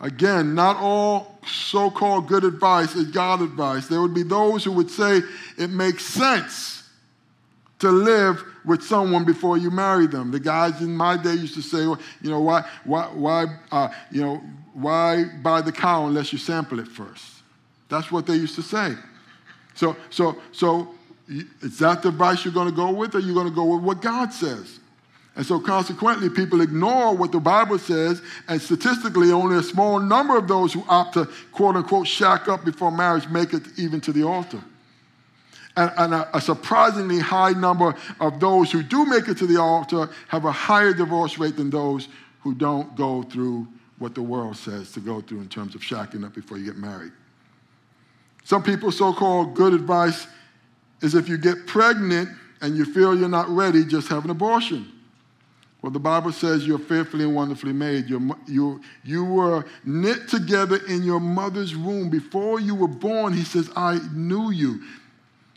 [0.00, 3.86] Again, not all so called good advice is God advice.
[3.86, 5.20] There would be those who would say
[5.56, 6.82] it makes sense
[7.78, 10.30] to live with someone before you marry them.
[10.30, 13.88] The guys in my day used to say, well, you know, why, why, why, uh,
[14.10, 17.42] you know, why buy the cow unless you sample it first?
[17.88, 18.94] That's what they used to say.
[19.74, 20.94] So, so, so
[21.28, 23.82] is that the advice you're going to go with, or you're going to go with
[23.82, 24.80] what God says?
[25.34, 30.36] And so, consequently, people ignore what the Bible says, and statistically, only a small number
[30.36, 34.12] of those who opt to quote unquote shack up before marriage make it even to
[34.12, 34.62] the altar.
[35.74, 39.58] And, and a, a, surprisingly high number of those who do make it to the
[39.58, 42.08] altar have a higher divorce rate than those
[42.40, 43.66] who don't go through
[43.98, 46.76] what the world says to go through in terms of shacking up before you get
[46.76, 47.12] married.
[48.44, 50.26] Some people so called good advice
[51.02, 52.28] is if you get pregnant
[52.60, 54.90] and you feel you're not ready, just have an abortion.
[55.82, 58.08] Well, the Bible says you're fearfully and wonderfully made.
[58.08, 62.08] You're, you, you were knit together in your mother's womb.
[62.08, 64.80] Before you were born, he says, I knew you.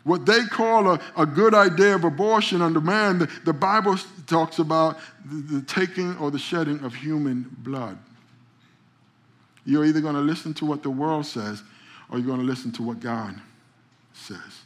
[0.03, 4.57] What they call a, a good idea of abortion under man, the, the Bible talks
[4.57, 7.97] about the, the taking or the shedding of human blood.
[9.63, 11.61] You're either going to listen to what the world says
[12.09, 13.35] or you're going to listen to what God
[14.13, 14.64] says.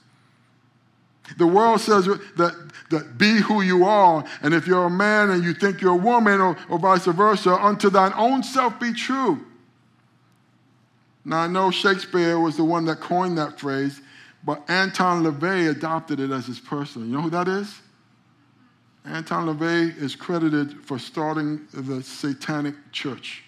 [1.38, 5.44] The world says that, that be who you are, and if you're a man and
[5.44, 9.46] you think you're a woman, or, or vice versa, unto thine own self be true.
[11.26, 14.02] Now, I know Shakespeare was the one that coined that phrase,
[14.44, 17.08] but Anton LaVey adopted it as his personal.
[17.08, 17.82] You know who that is?
[19.06, 23.44] Anton LaVey is credited for starting the Satanic Church.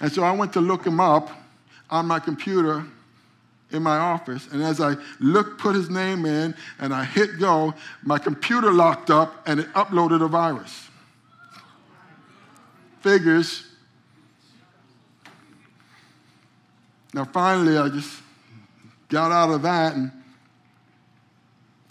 [0.00, 1.30] And so I went to look him up
[1.90, 2.84] on my computer
[3.74, 4.48] in my office.
[4.52, 9.10] And as I look, put his name in, and I hit go, my computer locked
[9.10, 10.88] up and it uploaded a virus.
[13.00, 13.66] Figures.
[17.12, 18.22] Now, finally, I just
[19.08, 20.10] got out of that and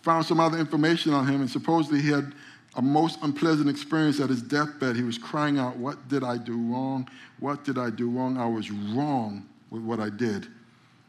[0.01, 1.41] found some other information on him.
[1.41, 2.33] And supposedly, he had
[2.75, 4.95] a most unpleasant experience at his deathbed.
[4.95, 7.07] He was crying out, What did I do wrong?
[7.39, 8.37] What did I do wrong?
[8.37, 10.47] I was wrong with what I did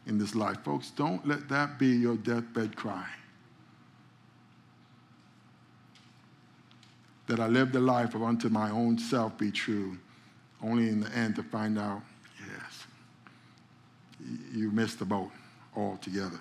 [0.07, 0.57] in this life.
[0.63, 3.05] Folks, don't let that be your deathbed cry.
[7.27, 9.97] That I lived a life of unto my own self be true,
[10.63, 12.01] only in the end to find out,
[12.39, 12.85] yes,
[14.53, 15.31] you missed the boat
[15.75, 16.39] altogether.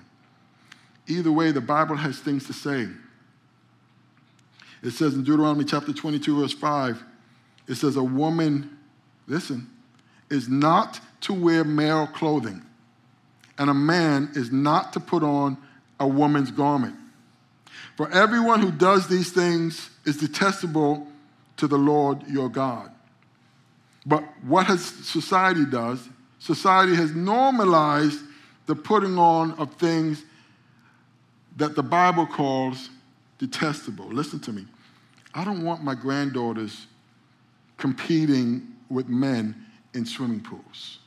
[1.06, 2.88] Either way, the Bible has things to say.
[4.82, 7.02] It says in Deuteronomy chapter 22, verse 5,
[7.66, 8.78] it says, A woman,
[9.26, 9.70] listen,
[10.28, 12.62] is not to wear male clothing
[13.58, 15.56] and a man is not to put on
[16.00, 16.96] a woman's garment.
[17.96, 21.06] For everyone who does these things is detestable
[21.56, 22.90] to the Lord your God.
[24.06, 26.08] But what has society does?
[26.38, 28.20] Society has normalized
[28.66, 30.22] the putting on of things
[31.56, 32.90] that the Bible calls
[33.38, 34.06] detestable.
[34.06, 34.66] Listen to me.
[35.34, 36.86] I don't want my granddaughters
[37.76, 39.64] competing with men
[39.94, 40.98] in swimming pools.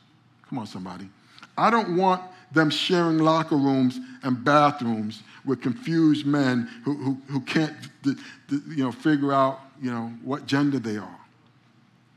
[0.49, 1.09] Come on, somebody.
[1.57, 7.39] I don't want them sharing locker rooms and bathrooms with confused men who, who, who
[7.41, 11.19] can't you know, figure out you know, what gender they are.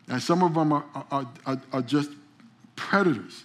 [0.09, 2.11] And some of them are, are, are, are just
[2.77, 3.45] predators.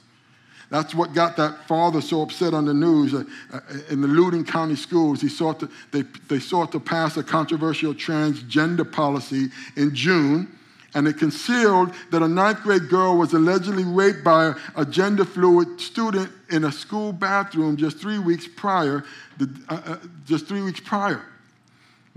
[0.72, 3.14] That's what got that father so upset on the news.
[3.14, 7.18] Uh, uh, in the Loudoun County schools, he sought to, they, they sought to pass
[7.18, 10.58] a controversial transgender policy in June
[10.96, 15.80] and it concealed that a ninth grade girl was allegedly raped by a gender fluid
[15.80, 19.04] student in a school bathroom just three weeks prior.
[19.40, 21.22] Uh, uh, just three weeks prior.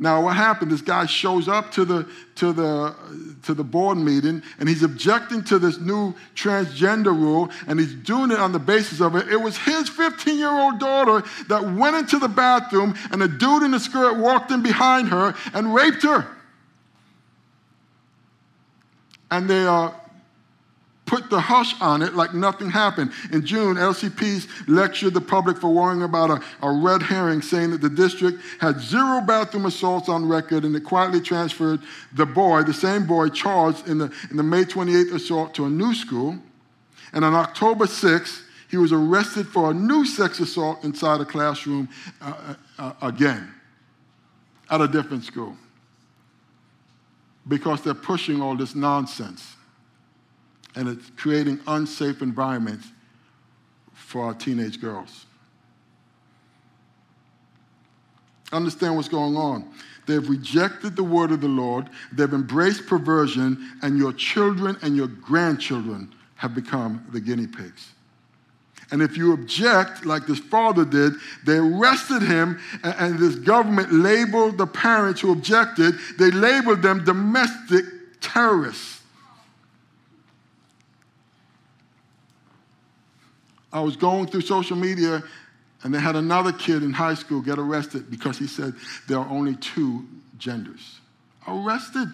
[0.01, 0.71] Now, what happened?
[0.71, 2.95] This guy shows up to the, to, the,
[3.43, 8.31] to the board meeting and he's objecting to this new transgender rule and he's doing
[8.31, 9.27] it on the basis of it.
[9.27, 13.65] It was his 15 year old daughter that went into the bathroom and a dude
[13.65, 16.29] in a skirt walked in behind her and raped her
[19.31, 19.91] and they uh,
[21.09, 23.11] put the hush on it like nothing happened.
[23.33, 27.81] In June, LCPS lectured the public for worrying about a, a red herring, saying that
[27.81, 31.81] the district had zero bathroom assaults on record and it quietly transferred
[32.13, 35.71] the boy, the same boy charged in the, in the May 28th assault, to a
[35.71, 36.39] new school.
[37.13, 41.89] And on October 6th, he was arrested for a new sex assault inside a classroom
[42.21, 43.51] uh, uh, uh again
[44.71, 45.57] at a different school
[47.49, 49.57] because they're pushing all this nonsense
[50.75, 52.87] and it's creating unsafe environments
[53.93, 55.27] for our teenage girls.
[58.53, 59.69] Understand what's going on.
[60.07, 65.09] They've rejected the word of the Lord, they've embraced perversion, and your children and your
[65.09, 67.93] grandchildren have become the guinea pigs.
[68.91, 71.13] And if you object, like this father did,
[71.45, 77.85] they arrested him, and this government labeled the parents who objected, they labeled them domestic
[78.21, 79.03] terrorists.
[83.71, 85.23] I was going through social media,
[85.83, 88.75] and they had another kid in high school get arrested because he said
[89.07, 90.07] there are only two
[90.39, 91.01] genders.
[91.47, 92.09] Arrested.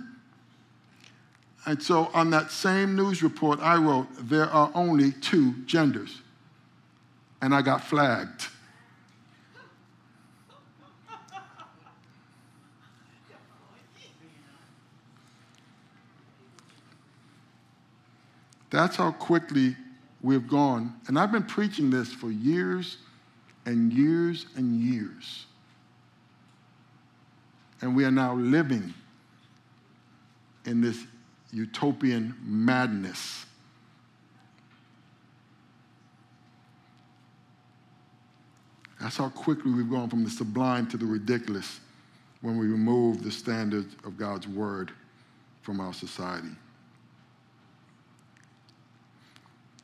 [1.67, 6.21] And so on that same news report, I wrote, there are only two genders
[7.45, 8.49] and I got flagged.
[18.71, 19.77] That's how quickly
[20.23, 20.95] we've gone.
[21.07, 22.97] And I've been preaching this for years
[23.67, 25.45] and years and years.
[27.83, 28.95] And we are now living
[30.65, 30.99] in this
[31.53, 33.44] utopian madness
[39.05, 41.79] That's how quickly we've gone from the sublime to the ridiculous
[42.41, 44.93] when we remove the standards of God's word
[45.61, 46.49] from our society.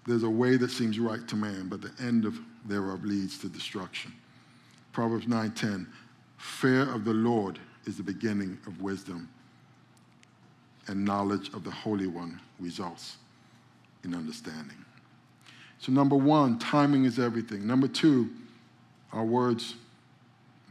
[0.07, 3.49] there's a way that seems right to man, but the end of thereof leads to
[3.51, 4.11] destruction.
[4.93, 5.87] Proverbs 9:10,
[6.39, 9.29] fear of the Lord is the beginning of wisdom,
[10.87, 13.19] and knowledge of the Holy One results
[14.03, 14.83] in understanding.
[15.79, 17.67] So, number one, timing is everything.
[17.67, 18.31] Number two,
[19.13, 19.75] our words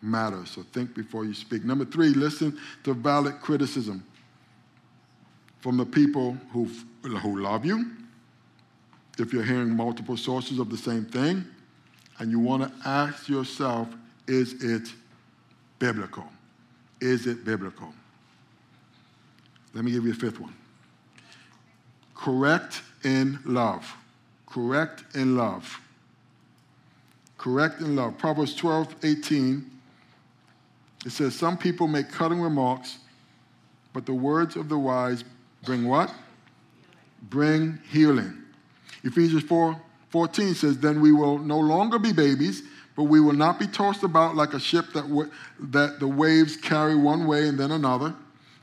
[0.01, 0.45] matter.
[0.45, 1.63] So, think before you speak.
[1.63, 4.03] Number three, listen to valid criticism
[5.59, 6.69] from the people who
[7.03, 7.91] who love you.
[9.17, 11.45] If you're hearing multiple sources of the same thing,
[12.19, 13.87] and you want to ask yourself,
[14.27, 14.93] is it
[15.79, 16.25] biblical?
[17.01, 17.93] Is it biblical?
[19.73, 20.53] Let me give you a fifth one.
[22.15, 23.95] Correct in love.
[24.45, 25.79] Correct in love.
[27.39, 28.17] Correct in love.
[28.17, 29.71] Proverbs 12, 18.
[31.05, 32.97] It says, Some people make cutting remarks,
[33.93, 35.23] but the words of the wise
[35.63, 36.13] bring what?
[37.23, 38.43] Bring healing.
[39.05, 39.79] Ephesians 4,
[40.09, 42.63] 14 says, Then we will no longer be babies,
[42.97, 45.31] but we will not be tossed about like a ship that, w-
[45.61, 48.13] that the waves carry one way and then another.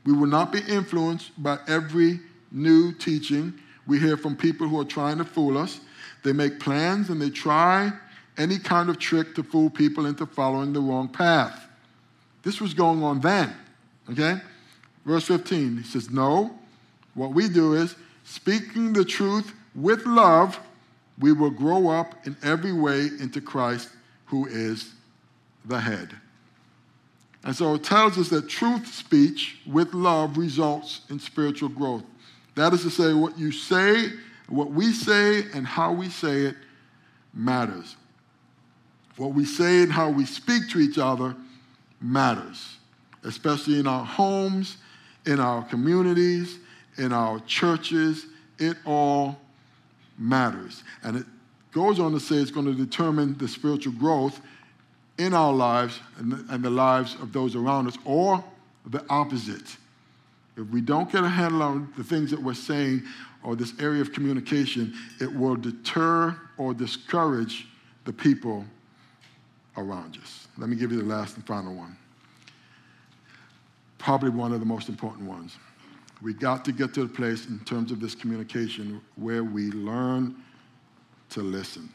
[0.05, 2.19] We will not be influenced by every
[2.51, 3.55] new teaching
[3.87, 5.79] we hear from people who are trying to fool us.
[6.23, 7.91] They make plans and they try
[8.37, 11.67] any kind of trick to fool people into following the wrong path.
[12.43, 13.53] This was going on then,
[14.09, 14.39] okay?
[15.05, 16.57] Verse 15, he says, No,
[17.13, 20.59] what we do is speaking the truth with love,
[21.19, 23.89] we will grow up in every way into Christ,
[24.25, 24.93] who is
[25.65, 26.15] the head.
[27.43, 32.03] And so it tells us that truth speech with love results in spiritual growth.
[32.55, 34.11] That is to say, what you say,
[34.49, 36.55] what we say, and how we say it
[37.33, 37.95] matters.
[39.17, 41.35] What we say and how we speak to each other
[41.99, 42.77] matters,
[43.23, 44.77] especially in our homes,
[45.25, 46.59] in our communities,
[46.97, 48.27] in our churches.
[48.59, 49.37] It all
[50.17, 50.83] matters.
[51.03, 51.25] And it
[51.71, 54.39] goes on to say it's going to determine the spiritual growth
[55.17, 58.43] in our lives and the, and the lives of those around us, or
[58.85, 59.77] the opposite.
[60.55, 63.03] If we don't get a handle on the things that we're saying
[63.43, 67.67] or this area of communication, it will deter or discourage
[68.05, 68.65] the people
[69.77, 70.47] around us.
[70.57, 71.95] Let me give you the last and final one.
[73.97, 75.57] Probably one of the most important ones.
[76.21, 80.35] We got to get to a place in terms of this communication where we learn
[81.29, 81.89] to listen.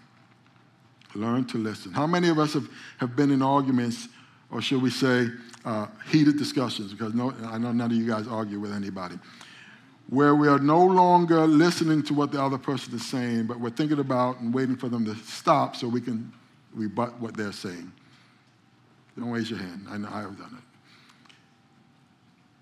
[1.14, 1.92] Learn to listen.
[1.92, 2.68] How many of us have,
[2.98, 4.08] have been in arguments,
[4.50, 5.28] or should we say,
[5.64, 6.92] uh, heated discussions?
[6.92, 9.18] Because no, I know none of you guys argue with anybody.
[10.08, 13.70] Where we are no longer listening to what the other person is saying, but we're
[13.70, 16.32] thinking about and waiting for them to stop so we can
[16.74, 17.92] rebut what they're saying.
[19.18, 19.86] Don't raise your hand.
[19.90, 20.62] I know I've done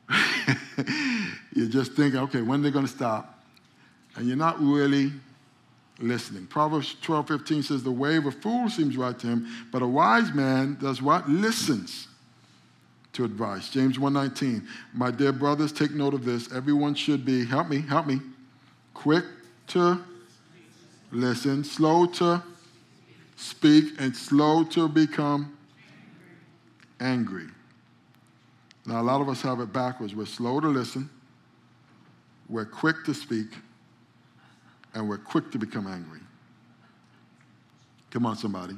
[0.09, 0.57] it.
[1.55, 3.45] you're just thinking, okay, when they're going to stop?
[4.17, 5.13] And you're not really
[6.01, 6.47] listening.
[6.47, 9.87] Proverbs 12, 15 says, The way of a fool seems right to him, but a
[9.87, 11.29] wise man does what?
[11.29, 12.09] Listens
[13.13, 13.69] to advice.
[13.69, 14.67] James 1:19.
[14.93, 16.53] My dear brothers, take note of this.
[16.53, 18.21] Everyone should be, help me, help me,
[18.95, 19.25] quick
[19.69, 20.01] to
[21.11, 22.43] listen, slow to
[23.41, 25.57] speak, and slow to become
[27.01, 27.47] angry.
[28.87, 30.15] Now, a lot of us have it backwards.
[30.15, 31.09] We're slow to listen,
[32.49, 33.47] we're quick to speak,
[34.95, 36.21] and we're quick to become angry.
[38.11, 38.77] Come on, somebody.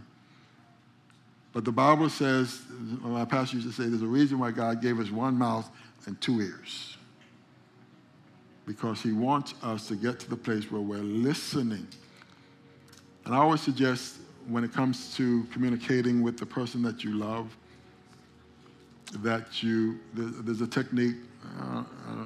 [1.52, 2.62] But the Bible says,
[3.00, 5.68] my pastor used to say, there's a reason why God gave us one mouth
[6.06, 6.96] and two ears.
[8.66, 11.86] Because he wants us to get to the place where we're listening.
[13.24, 14.16] And I always suggest
[14.48, 17.56] when it comes to communicating with the person that you love,
[19.18, 21.16] that you, there's a technique,
[21.60, 22.24] uh, uh,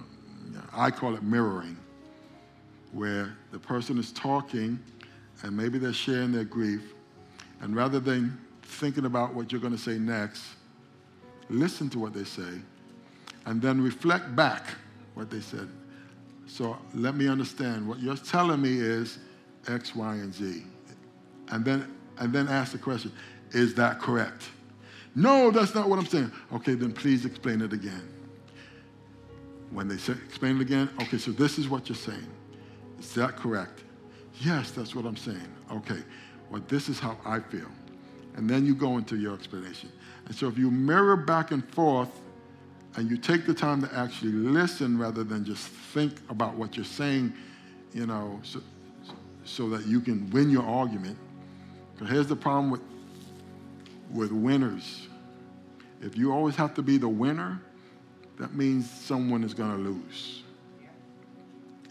[0.73, 1.77] I call it mirroring
[2.93, 4.79] where the person is talking
[5.43, 6.95] and maybe they're sharing their grief,
[7.61, 10.45] and rather than thinking about what you're going to say next,
[11.51, 12.61] listen to what they say,
[13.45, 14.67] and then reflect back
[15.15, 15.69] what they said.
[16.47, 17.87] So let me understand.
[17.87, 19.19] What you're telling me is
[19.69, 20.63] X, Y, and Z.
[21.49, 23.13] And then, and then ask the question,
[23.53, 24.45] is that correct?
[25.15, 26.31] No, that's not what I'm saying.
[26.53, 28.09] Okay, then please explain it again.
[29.71, 32.27] When they say, explain it again, okay, so this is what you're saying.
[32.99, 33.85] Is that correct?
[34.41, 35.49] Yes, that's what I'm saying.
[35.73, 36.03] Okay,
[36.51, 37.69] well, this is how I feel.
[38.37, 39.91] And then you go into your explanation.
[40.27, 42.11] And so if you mirror back and forth
[42.97, 46.85] and you take the time to actually listen rather than just think about what you're
[46.85, 47.33] saying,
[47.95, 48.61] you know, so,
[49.45, 51.17] so that you can win your argument.
[51.97, 52.83] Because here's the problem with,
[54.13, 55.09] with winners.
[56.03, 57.61] If you always have to be the winner,
[58.39, 60.43] that means someone is going to lose.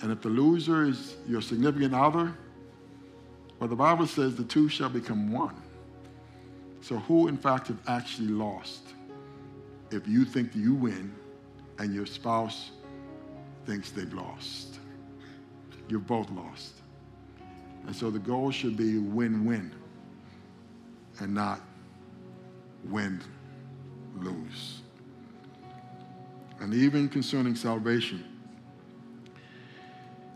[0.01, 2.35] And if the loser is your significant other,
[3.59, 5.55] well, the Bible says the two shall become one.
[6.81, 8.83] So, who in fact have actually lost
[9.89, 11.11] if you think you win
[11.79, 12.69] and your spouse
[13.65, 14.77] thinks they've lost?
[15.89, 16.73] You've both lost.
[17.87, 19.71] And so the goal should be win win
[21.19, 21.61] and not
[22.85, 23.21] win
[24.17, 24.81] lose.
[26.59, 28.23] And even concerning salvation,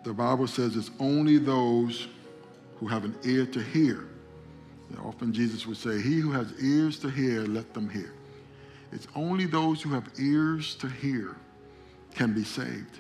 [0.04, 2.08] the Bible says it's only those
[2.78, 4.08] who have an ear to hear.
[5.04, 8.14] often Jesus would say, He who has ears to hear, let them hear.
[8.92, 11.36] It's only those who have ears to hear
[12.16, 13.00] can be saved.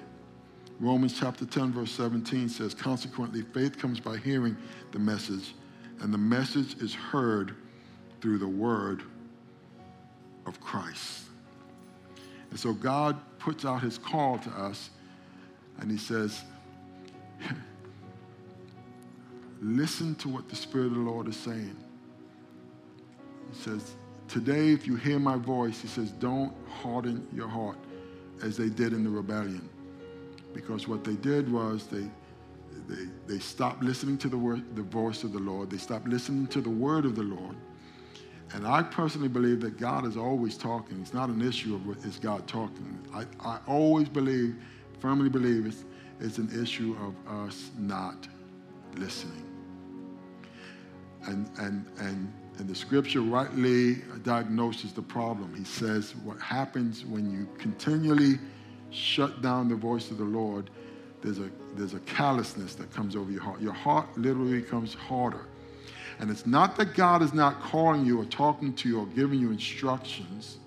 [0.79, 4.55] Romans chapter 10, verse 17 says, Consequently, faith comes by hearing
[4.91, 5.53] the message,
[5.99, 7.55] and the message is heard
[8.21, 9.03] through the word
[10.45, 11.25] of Christ.
[12.49, 14.89] And so God puts out his call to us,
[15.79, 16.43] and he says,
[19.61, 21.75] Listen to what the Spirit of the Lord is saying.
[23.51, 23.95] He says,
[24.29, 27.79] Today, if you hear my voice, he says, don't harden your heart
[28.43, 29.67] as they did in the rebellion.
[30.53, 32.07] Because what they did was they,
[32.87, 36.45] they, they stopped listening to the, word, the voice of the Lord, they stopped listening
[36.47, 37.55] to the word of the Lord.
[38.53, 40.99] And I personally believe that God is always talking.
[41.01, 42.97] It's not an issue of is God talking.
[43.13, 44.55] I, I always believe,
[44.99, 45.85] firmly believe, it's,
[46.19, 48.27] it's an issue of us not
[48.95, 49.45] listening.
[51.27, 55.53] And, and, and, and the scripture rightly diagnoses the problem.
[55.55, 58.39] He says what happens when you continually
[58.89, 60.71] shut down the voice of the Lord,
[61.21, 63.61] there's a, there's a callousness that comes over your heart.
[63.61, 65.45] Your heart literally becomes harder.
[66.19, 69.39] And it's not that God is not calling you or talking to you or giving
[69.39, 70.57] you instructions.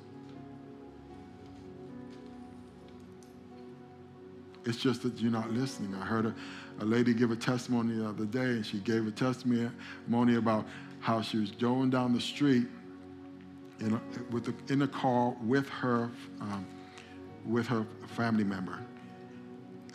[4.65, 5.95] It's just that you're not listening.
[5.95, 6.35] I heard a,
[6.81, 10.67] a lady give a testimony the other day, and she gave a testimony about
[11.01, 12.67] how she was going down the street
[13.81, 14.01] in a,
[14.31, 16.65] with the, in a car with her um,
[17.45, 18.79] with her family member.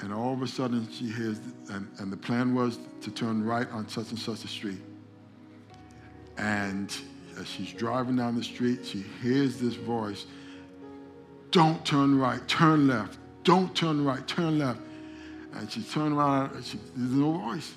[0.01, 1.39] And all of a sudden she hears,
[1.70, 4.82] and, and the plan was to turn right on such and such a street.
[6.38, 6.96] And
[7.40, 10.26] as she's driving down the street, she hears this voice
[11.52, 13.20] Don't turn right, turn left.
[13.44, 14.82] Don't turn right, turn left.
[15.54, 17.74] And she turned around, and she, there's no voice.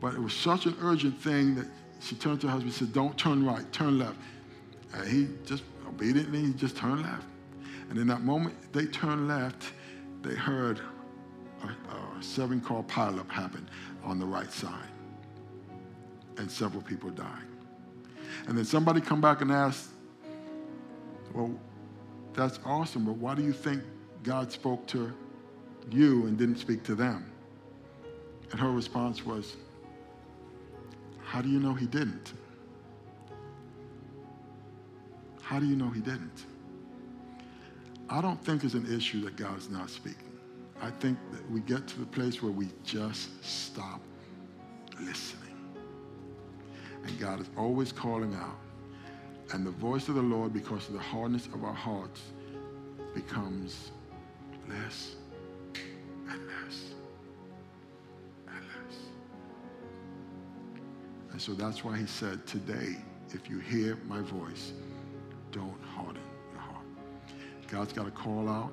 [0.00, 1.66] But it was such an urgent thing that
[2.00, 4.16] she turned to her husband and said, Don't turn right, turn left.
[4.94, 7.24] And he just obediently, he just turned left.
[7.90, 9.72] And in that moment they turned left,
[10.22, 10.80] they heard
[11.62, 13.68] a, a seven car pileup happen
[14.04, 14.88] on the right side.
[16.36, 17.47] And several people died.
[18.46, 19.90] And then somebody come back and ask,
[21.34, 21.50] well,
[22.34, 23.82] that's awesome, but why do you think
[24.22, 25.12] God spoke to
[25.90, 27.30] you and didn't speak to them?
[28.50, 29.56] And her response was,
[31.22, 32.32] how do you know he didn't?
[35.42, 36.44] How do you know he didn't?
[38.08, 40.32] I don't think it's an issue that God's not speaking.
[40.80, 44.00] I think that we get to the place where we just stop
[45.00, 45.47] listening.
[47.08, 48.58] And God is always calling out.
[49.52, 52.20] And the voice of the Lord, because of the hardness of our hearts,
[53.14, 53.92] becomes
[54.68, 55.16] less
[56.28, 56.92] and less
[58.46, 58.96] and less.
[61.32, 62.96] And so that's why he said, Today,
[63.30, 64.72] if you hear my voice,
[65.50, 66.84] don't harden your heart.
[67.68, 68.72] God's got to call out.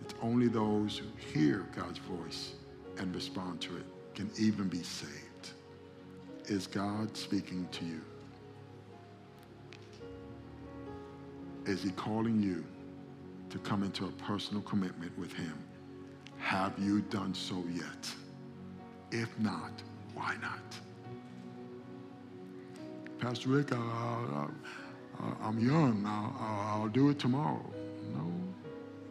[0.00, 1.06] It's only those who
[1.38, 2.54] hear God's voice
[2.96, 3.84] and respond to it
[4.14, 5.23] can even be saved.
[6.46, 8.00] Is God speaking to you?
[11.64, 12.62] Is he calling you
[13.48, 15.56] to come into a personal commitment with him?
[16.38, 18.10] Have you done so yet?
[19.10, 19.72] If not,
[20.12, 20.60] why not?
[23.18, 27.64] Pastor Rick, I'm young, I'll, I'll do it tomorrow.
[28.12, 28.30] No,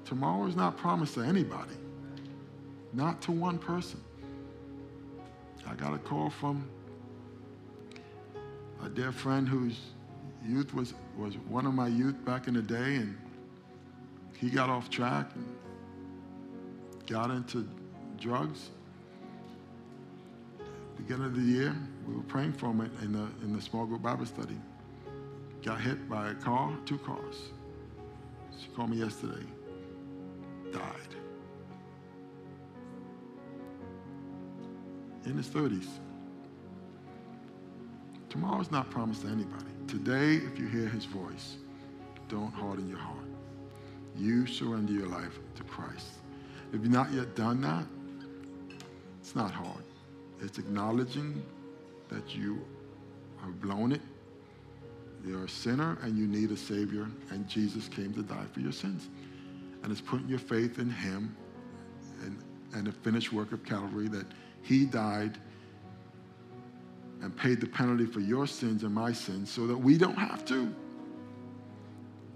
[0.06, 1.74] tomorrow is not promised to anybody,
[2.94, 4.00] not to one person.
[5.68, 6.70] I got a call from
[8.84, 9.80] a dear friend whose
[10.46, 13.18] youth was, was one of my youth back in the day, and
[14.38, 15.46] he got off track and
[17.08, 17.68] got into
[18.20, 18.70] drugs.
[20.98, 21.76] Beginning of the year,
[22.08, 24.58] we were praying for him in the, in the small group Bible study
[25.64, 27.36] got hit by a car, two cars.
[28.60, 29.46] She called me yesterday.
[30.74, 31.16] Died.
[35.26, 35.88] In his 30s.
[38.34, 39.64] Tomorrow's not promised to anybody.
[39.88, 41.58] Today, if you hear his voice,
[42.30, 43.28] don't harden your heart.
[44.18, 46.08] You surrender your life to Christ.
[46.74, 47.86] If you've not yet done that,
[49.22, 49.84] it's not hard.
[50.42, 51.44] It's acknowledging
[52.10, 52.66] that you
[53.44, 54.02] have blown it.
[55.24, 58.72] You're a sinner and you need a Savior, and Jesus came to die for your
[58.72, 59.10] sins.
[59.84, 61.38] And it's putting your faith in Him
[62.24, 62.40] and,
[62.74, 64.26] and the finished work of Calvary that
[64.64, 65.38] He died
[67.24, 70.44] and paid the penalty for your sins and my sins so that we don't have
[70.44, 70.76] to.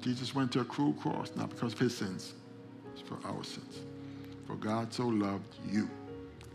[0.02, 2.34] Jesus went to a cruel cross, not because of his sins,
[2.94, 3.82] it's for our sins.
[4.48, 5.90] For God so loved you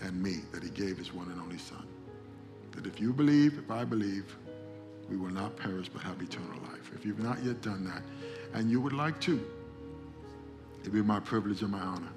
[0.01, 1.87] and me that he gave his one and only Son.
[2.70, 4.35] That if you believe, if I believe,
[5.11, 6.91] we will not perish but have eternal life.
[6.95, 8.03] If you've not yet done that,
[8.55, 9.47] and you would like to,
[10.80, 12.09] it'd be my privilege and my honor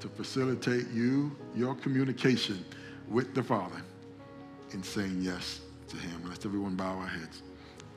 [0.00, 2.64] to facilitate you, your communication
[3.10, 3.82] with the Father
[4.72, 6.22] in saying yes to him.
[6.28, 7.42] Let's everyone bow our heads,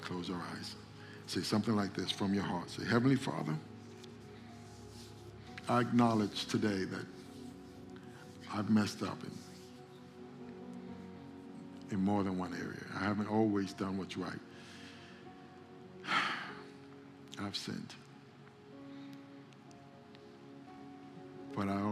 [0.02, 0.76] close our eyes.
[1.28, 2.70] Say something like this from your heart.
[2.70, 3.56] Say, Heavenly Father,
[5.70, 7.06] I acknowledge today that
[8.54, 9.32] I've messed up in,
[11.98, 12.84] in more than one area.
[13.00, 14.40] I haven't always done what's right.
[17.40, 17.94] I've sinned.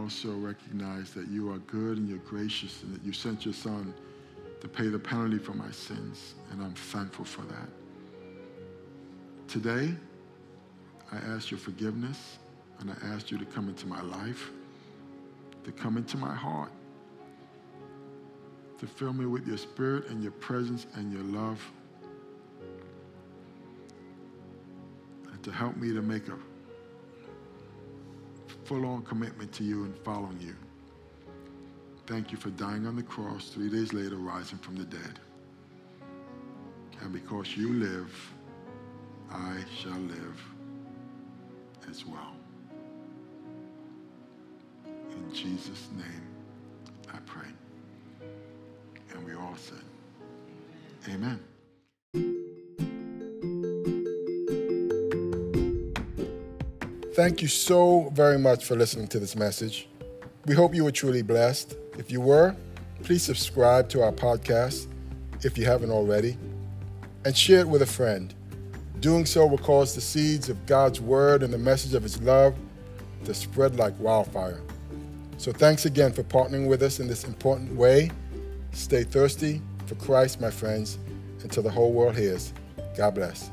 [0.02, 3.94] Also recognize that you are good and you're gracious and that you sent your son
[4.60, 6.34] to pay the penalty for my sins.
[6.50, 7.68] And I'm thankful for that.
[9.46, 9.94] Today,
[11.12, 12.38] I ask your forgiveness
[12.80, 14.50] and I ask you to come into my life,
[15.62, 16.72] to come into my heart,
[18.78, 21.62] to fill me with your spirit and your presence and your love,
[25.30, 26.36] and to help me to make a
[28.72, 30.54] full on commitment to you and following you.
[32.06, 35.20] Thank you for dying on the cross, three days later, rising from the dead.
[37.02, 38.10] And because you live,
[39.30, 40.42] I shall live
[41.90, 42.32] as well.
[44.86, 46.26] In Jesus' name,
[47.12, 47.48] I pray.
[49.12, 49.84] And we all said,
[51.10, 51.40] Amen.
[57.14, 59.86] Thank you so very much for listening to this message.
[60.46, 61.76] We hope you were truly blessed.
[61.98, 62.56] If you were,
[63.02, 64.86] please subscribe to our podcast
[65.42, 66.38] if you haven't already
[67.26, 68.32] and share it with a friend.
[69.00, 72.54] Doing so will cause the seeds of God's word and the message of his love
[73.26, 74.62] to spread like wildfire.
[75.36, 78.10] So thanks again for partnering with us in this important way.
[78.70, 80.98] Stay thirsty for Christ, my friends,
[81.42, 82.54] until the whole world hears.
[82.96, 83.50] God bless.